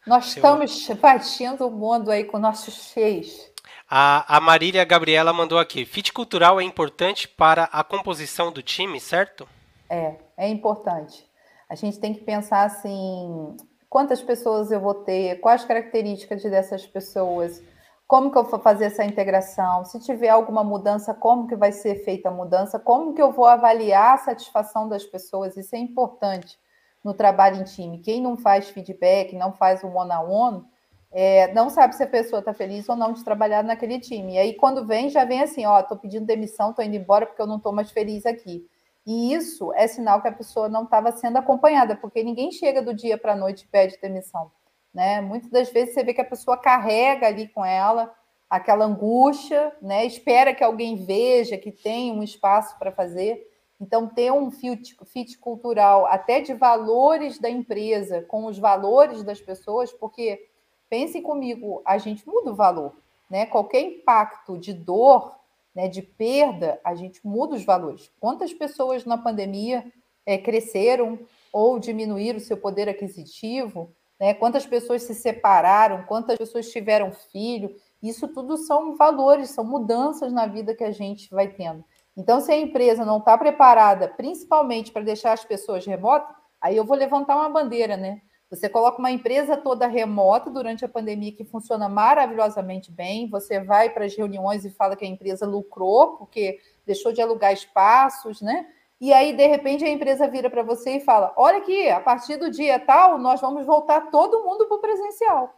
[0.06, 0.36] Nós Seu...
[0.36, 3.52] estamos batendo o mundo aí com nossos cheios.
[3.90, 5.84] A, a Marília Gabriela mandou aqui.
[5.84, 9.50] Fit cultural é importante para a composição do time, certo?
[9.90, 11.26] É, é importante.
[11.68, 13.58] A gente tem que pensar assim,
[13.90, 17.64] quantas pessoas eu vou ter, quais características dessas pessoas,
[18.12, 22.04] como que eu vou fazer essa integração, se tiver alguma mudança, como que vai ser
[22.04, 26.60] feita a mudança, como que eu vou avaliar a satisfação das pessoas, isso é importante
[27.02, 28.00] no trabalho em time.
[28.00, 30.66] Quem não faz feedback, não faz o one-on-one, -on
[31.10, 34.34] é, não sabe se a pessoa está feliz ou não de trabalhar naquele time.
[34.34, 37.42] E aí, quando vem, já vem assim, ó, estou pedindo demissão, estou indo embora porque
[37.42, 38.68] eu não estou mais feliz aqui.
[39.08, 42.94] E isso é sinal que a pessoa não estava sendo acompanhada, porque ninguém chega do
[42.94, 44.52] dia para a noite e pede demissão.
[44.94, 45.22] Né?
[45.22, 48.14] Muitas das vezes você vê que a pessoa carrega ali com ela
[48.50, 50.06] aquela angústia, né?
[50.06, 53.50] espera que alguém veja, que tem um espaço para fazer.
[53.80, 59.40] Então, ter um fit, fit cultural, até de valores da empresa, com os valores das
[59.40, 60.50] pessoas, porque
[60.90, 62.98] pensem comigo, a gente muda o valor.
[63.30, 63.46] Né?
[63.46, 65.34] Qualquer impacto de dor
[65.74, 68.12] né, de perda, a gente muda os valores.
[68.20, 69.86] Quantas pessoas na pandemia
[70.26, 71.18] é, cresceram
[71.52, 73.96] ou diminuíram o seu poder aquisitivo?
[74.22, 74.36] Né?
[74.36, 76.04] Quantas pessoas se separaram?
[76.04, 77.76] Quantas pessoas tiveram filho?
[78.04, 81.84] Isso tudo são valores, são mudanças na vida que a gente vai tendo.
[82.16, 86.86] Então, se a empresa não está preparada, principalmente para deixar as pessoas remotas, aí eu
[86.86, 88.22] vou levantar uma bandeira, né?
[88.48, 93.28] Você coloca uma empresa toda remota durante a pandemia que funciona maravilhosamente bem.
[93.30, 97.54] Você vai para as reuniões e fala que a empresa lucrou porque deixou de alugar
[97.54, 98.68] espaços, né?
[99.02, 102.38] E aí, de repente, a empresa vira para você e fala: Olha aqui, a partir
[102.38, 105.56] do dia tal, nós vamos voltar todo mundo para o presencial.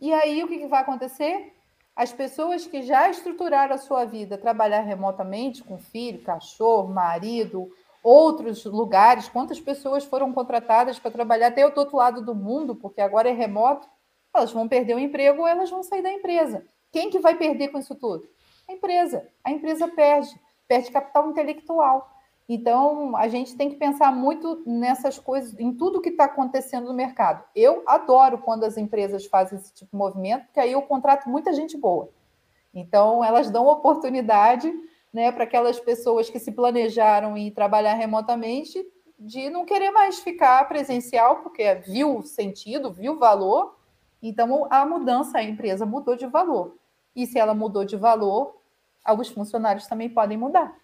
[0.00, 1.52] E aí, o que, que vai acontecer?
[1.96, 7.68] As pessoas que já estruturaram a sua vida, trabalhar remotamente com filho, cachorro, marido,
[8.04, 13.00] outros lugares, quantas pessoas foram contratadas para trabalhar até o outro lado do mundo, porque
[13.00, 13.88] agora é remoto,
[14.32, 16.64] elas vão perder o emprego ou elas vão sair da empresa.
[16.92, 18.28] Quem que vai perder com isso tudo?
[18.68, 19.28] A empresa.
[19.44, 22.11] A empresa perde, perde capital intelectual.
[22.54, 26.92] Então, a gente tem que pensar muito nessas coisas, em tudo que está acontecendo no
[26.92, 27.42] mercado.
[27.56, 31.54] Eu adoro quando as empresas fazem esse tipo de movimento, porque aí eu contrato muita
[31.54, 32.10] gente boa.
[32.74, 34.70] Então, elas dão oportunidade
[35.10, 38.86] né, para aquelas pessoas que se planejaram em trabalhar remotamente,
[39.18, 43.78] de não querer mais ficar presencial, porque viu sentido, viu valor.
[44.22, 46.76] Então, a mudança, a empresa mudou de valor.
[47.16, 48.58] E se ela mudou de valor,
[49.02, 50.81] alguns funcionários também podem mudar.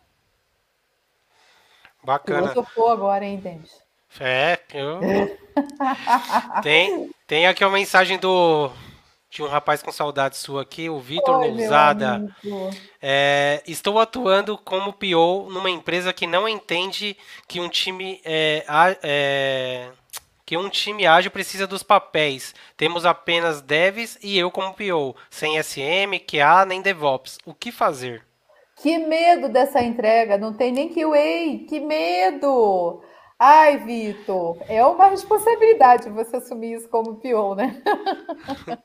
[2.09, 2.49] Bacana.
[2.49, 3.83] Filosofou agora, hein, Denis?
[4.19, 4.99] É, eu...
[6.63, 8.71] tem, tem aqui uma mensagem do
[9.29, 12.35] tinha um rapaz com saudade sua aqui, o Vitor Lousada.
[13.03, 17.15] É, estou atuando como PO numa empresa que não entende
[17.47, 18.65] que um time é,
[19.03, 19.91] é,
[20.47, 22.55] que um time ágil precisa dos papéis.
[22.75, 27.37] Temos apenas devs e eu como PO, sem SM, QA nem DevOps.
[27.45, 28.25] O que fazer?
[28.81, 33.03] Que medo dessa entrega, não tem nem QA, que medo!
[33.39, 37.83] Ai, Vitor, é uma responsabilidade você assumir isso como PO, né?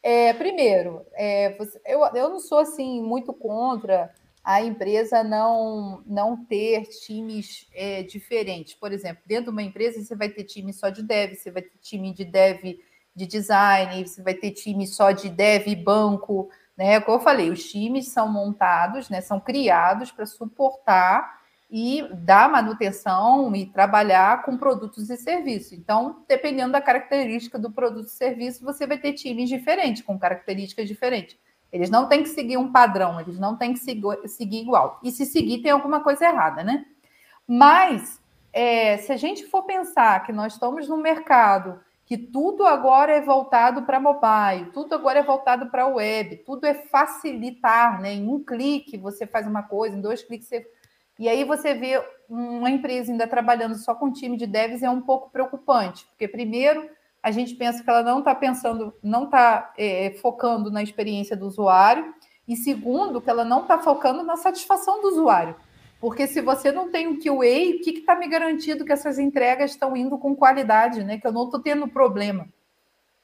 [0.00, 4.14] É, primeiro, é, eu, eu não sou assim muito contra
[4.44, 8.74] a empresa não, não ter times é, diferentes.
[8.74, 11.62] Por exemplo, dentro de uma empresa você vai ter time só de dev, você vai
[11.62, 12.78] ter time de dev
[13.14, 16.48] de design, você vai ter time só de dev banco,
[16.78, 17.00] né?
[17.00, 19.20] Como eu falei, os times são montados, né?
[19.20, 25.72] São criados para suportar e dar manutenção e trabalhar com produtos e serviços.
[25.72, 30.86] Então, dependendo da característica do produto e serviço, você vai ter times diferentes, com características
[30.86, 31.36] diferentes.
[31.70, 35.00] Eles não têm que seguir um padrão, eles não têm que seguir igual.
[35.02, 36.86] E se seguir, tem alguma coisa errada, né?
[37.46, 38.22] Mas,
[38.52, 43.20] é, se a gente for pensar que nós estamos no mercado que tudo agora é
[43.20, 48.14] voltado para mobile, tudo agora é voltado para web, tudo é facilitar, né?
[48.14, 50.66] Em um clique você faz uma coisa, em dois cliques você
[51.18, 55.02] e aí você vê uma empresa ainda trabalhando só com time de devs é um
[55.02, 56.88] pouco preocupante, porque primeiro
[57.22, 61.46] a gente pensa que ela não está pensando, não está é, focando na experiência do
[61.46, 62.14] usuário,
[62.46, 65.54] e segundo, que ela não está focando na satisfação do usuário.
[66.00, 69.72] Porque se você não tem um QA, o que está me garantindo que essas entregas
[69.72, 71.18] estão indo com qualidade, né?
[71.18, 72.48] Que eu não estou tendo problema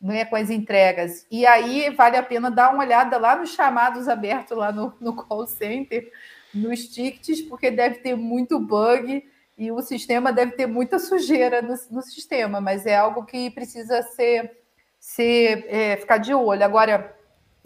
[0.05, 1.27] né, com as entregas.
[1.31, 5.15] E aí vale a pena dar uma olhada lá nos chamados abertos lá no, no
[5.15, 6.13] call center
[6.53, 9.25] nos tickets, porque deve ter muito bug
[9.57, 14.03] e o sistema deve ter muita sujeira no, no sistema, mas é algo que precisa
[14.03, 14.59] ser,
[15.01, 16.65] ser é, ficar de olho.
[16.65, 17.17] Agora,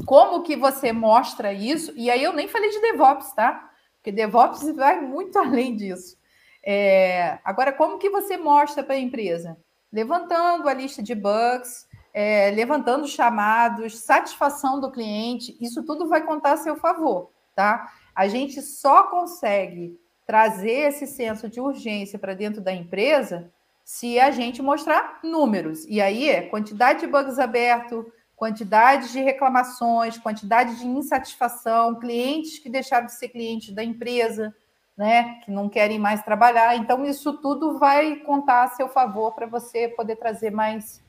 [0.06, 1.92] como que você mostra isso?
[1.96, 3.68] E aí eu nem falei de DevOps, tá?
[3.98, 6.16] Porque DevOps vai muito além disso.
[6.64, 9.56] É, agora, como que você mostra para a empresa?
[9.92, 16.52] Levantando a lista de bugs, é, levantando chamados, satisfação do cliente, isso tudo vai contar
[16.52, 17.92] a seu favor, tá?
[18.14, 23.50] A gente só consegue trazer esse senso de urgência para dentro da empresa
[23.82, 25.86] se a gente mostrar números.
[25.86, 28.04] E aí é quantidade de bugs abertos,
[28.38, 34.54] quantidade de reclamações, quantidade de insatisfação, clientes que deixaram de ser clientes da empresa,
[34.96, 36.76] né, que não querem mais trabalhar.
[36.76, 41.02] Então, isso tudo vai contar a seu favor para você poder trazer mais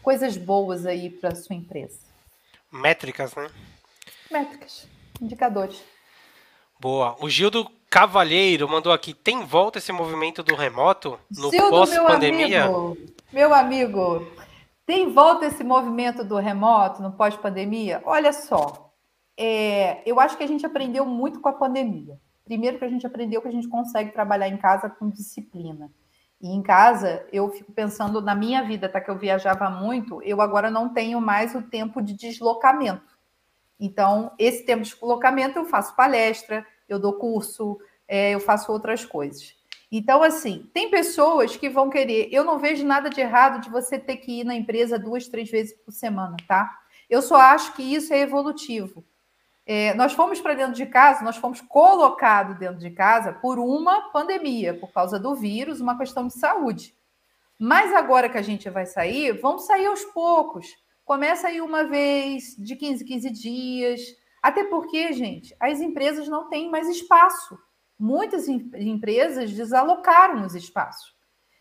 [0.00, 1.98] coisas boas aí para a sua empresa.
[2.72, 3.50] Métricas, né?
[4.30, 4.86] Métricas,
[5.20, 5.82] indicadores.
[6.78, 7.16] Boa.
[7.20, 12.66] O Gildo Cavalheiro mandou aqui: tem volta esse movimento do remoto no pós-pandemia?
[12.66, 12.98] Meu amigo,
[13.32, 14.35] meu amigo,
[14.86, 18.00] tem volta esse movimento do remoto no pós-pandemia?
[18.06, 18.94] Olha só,
[19.36, 22.16] é, eu acho que a gente aprendeu muito com a pandemia.
[22.44, 25.90] Primeiro que a gente aprendeu que a gente consegue trabalhar em casa com disciplina.
[26.40, 29.00] E em casa, eu fico pensando na minha vida, tá?
[29.00, 33.18] Que eu viajava muito, eu agora não tenho mais o tempo de deslocamento.
[33.80, 39.04] Então, esse tempo de deslocamento eu faço palestra, eu dou curso, é, eu faço outras
[39.04, 39.55] coisas.
[39.96, 42.28] Então, assim, tem pessoas que vão querer.
[42.30, 45.50] Eu não vejo nada de errado de você ter que ir na empresa duas, três
[45.50, 46.70] vezes por semana, tá?
[47.08, 49.02] Eu só acho que isso é evolutivo.
[49.64, 54.10] É, nós fomos para dentro de casa, nós fomos colocados dentro de casa por uma
[54.10, 56.94] pandemia, por causa do vírus, uma questão de saúde.
[57.58, 60.76] Mas agora que a gente vai sair, vamos sair aos poucos.
[61.06, 64.00] Começa aí uma vez, de 15 15 dias.
[64.42, 67.58] Até porque, gente, as empresas não têm mais espaço.
[67.98, 71.14] Muitas em empresas desalocaram os espaços.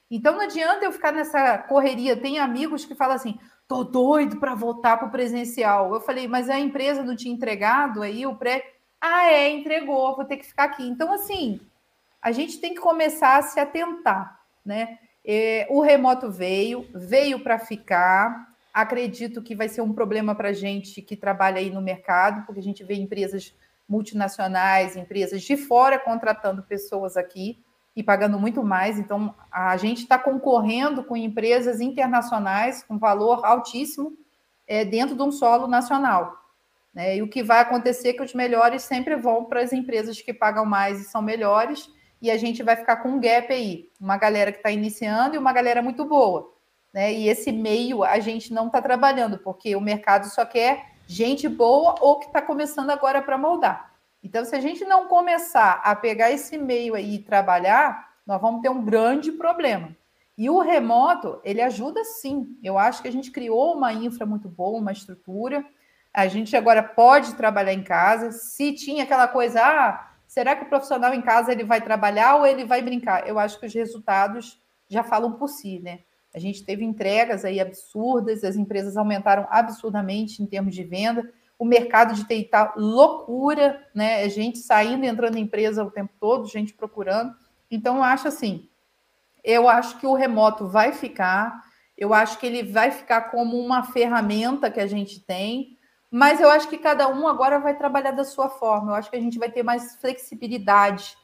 [0.10, 2.18] Então não adianta eu ficar nessa correria.
[2.18, 5.94] Tem amigos que falam assim: tô doido para voltar para o presencial.
[5.94, 8.74] Eu falei, mas a empresa não tinha entregado aí o pré.
[9.00, 10.84] Ah, é, entregou, vou ter que ficar aqui.
[10.84, 11.60] Então, assim,
[12.22, 15.00] a gente tem que começar a se atentar, né?
[15.24, 18.54] É, o remoto veio, veio para ficar.
[18.74, 22.60] Acredito que vai ser um problema para a gente que trabalha aí no mercado, porque
[22.60, 23.56] a gente vê empresas
[23.88, 27.64] multinacionais, empresas de fora contratando pessoas aqui
[27.96, 29.00] e pagando muito mais.
[29.00, 34.18] Então, a gente está concorrendo com empresas internacionais com valor altíssimo
[34.68, 36.36] é, dentro de um solo nacional.
[36.94, 37.18] Né?
[37.18, 40.34] E o que vai acontecer é que os melhores sempre vão para as empresas que
[40.34, 41.90] pagam mais e são melhores,
[42.22, 45.38] e a gente vai ficar com um gap aí, uma galera que está iniciando e
[45.38, 46.52] uma galera muito boa.
[46.94, 47.14] Né?
[47.14, 51.96] E esse meio a gente não está trabalhando, porque o mercado só quer gente boa
[52.02, 53.94] ou que está começando agora para moldar.
[54.24, 58.62] Então, se a gente não começar a pegar esse meio aí e trabalhar, nós vamos
[58.62, 59.96] ter um grande problema.
[60.38, 62.58] E o remoto, ele ajuda sim.
[62.64, 65.64] Eu acho que a gente criou uma infra muito boa, uma estrutura.
[66.14, 68.32] A gente agora pode trabalhar em casa.
[68.32, 72.46] Se tinha aquela coisa, ah, será que o profissional em casa ele vai trabalhar ou
[72.46, 73.28] ele vai brincar?
[73.28, 76.00] Eu acho que os resultados já falam por si, né?
[76.36, 81.32] A gente teve entregas aí absurdas, as empresas aumentaram absurdamente em termos de venda.
[81.58, 84.26] O mercado de TI está loucura, né?
[84.26, 87.34] É gente saindo e entrando em empresa o tempo todo, gente procurando.
[87.72, 88.68] Então, eu acho assim,
[89.46, 91.64] eu acho que o remoto vai ficar,
[91.98, 95.78] eu acho que ele vai ficar como uma ferramenta que a gente tem,
[96.12, 98.92] mas eu acho que cada um agora vai trabalhar da sua forma.
[98.92, 101.16] Eu acho que a gente vai ter mais flexibilidade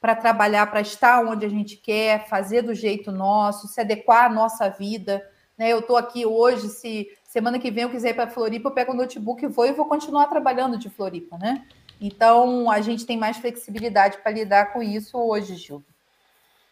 [0.00, 4.28] para trabalhar, para estar onde a gente quer, fazer do jeito nosso, se adequar à
[4.28, 5.26] nossa vida.
[5.56, 5.70] Né?
[5.72, 8.92] Eu estou aqui hoje, se semana que vem eu quiser ir para Floripa, eu pego
[8.92, 11.66] o notebook e vou e vou continuar trabalhando de Floripa, né?
[12.00, 15.84] Então a gente tem mais flexibilidade para lidar com isso hoje, Gil.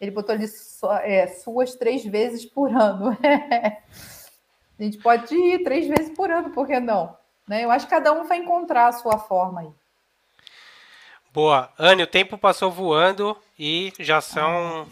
[0.01, 0.47] Ele botou ali
[1.03, 3.16] é, suas três vezes por ano.
[4.79, 7.16] a gente pode ir três vezes por ano, por que não?
[7.49, 7.64] Né?
[7.64, 9.70] Eu acho que cada um vai encontrar a sua forma aí.
[11.37, 11.70] Boa.
[11.78, 14.89] Anne, o tempo passou voando e já são.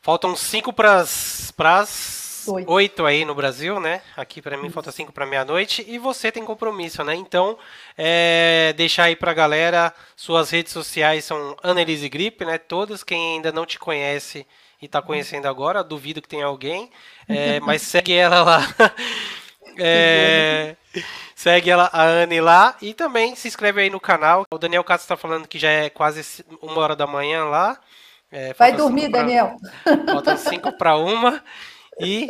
[0.00, 1.52] Faltam cinco para as
[2.66, 4.02] oito aí no Brasil, né?
[4.16, 4.74] Aqui para mim Isso.
[4.74, 7.14] falta cinco para meia-noite e você tem compromisso, né?
[7.14, 7.56] Então,
[7.96, 12.58] é, deixar aí para a galera, suas redes sociais são Annelise Grip, né?
[12.58, 14.44] Todas, quem ainda não te conhece
[14.80, 16.90] e está conhecendo agora, duvido que tenha alguém,
[17.28, 18.60] é, mas segue ela lá.
[19.78, 20.76] É,
[21.34, 24.44] segue ela, a Anne lá e também se inscreve aí no canal.
[24.50, 27.78] O Daniel Castro está falando que já é quase uma hora da manhã lá.
[28.30, 29.56] É, Vai dormir, pra, Daniel.
[30.06, 31.42] Faltam cinco para uma.
[32.00, 32.28] E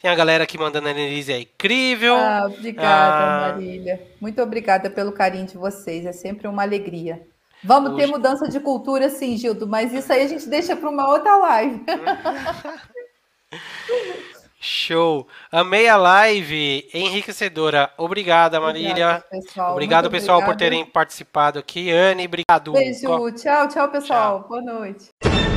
[0.00, 2.14] tem a galera aqui mandando a Annelise é incrível.
[2.14, 4.00] Ah, obrigada, ah, Marília.
[4.20, 6.06] Muito obrigada pelo carinho de vocês.
[6.06, 7.26] É sempre uma alegria.
[7.64, 8.00] Vamos Hoje...
[8.00, 11.36] ter mudança de cultura, sim, Gildo, mas isso aí a gente deixa para uma outra
[11.38, 11.82] live.
[14.64, 15.28] Show.
[15.52, 17.92] Amei a live, enriquecedora.
[17.98, 19.22] Obrigada, Marília.
[19.22, 21.92] Obrigado, pessoal, obrigado, pessoal por terem participado aqui.
[21.92, 22.72] Anne, obrigado.
[22.72, 24.40] Beijo, tchau, tchau, pessoal.
[24.40, 24.48] Tchau.
[24.48, 25.53] Boa noite.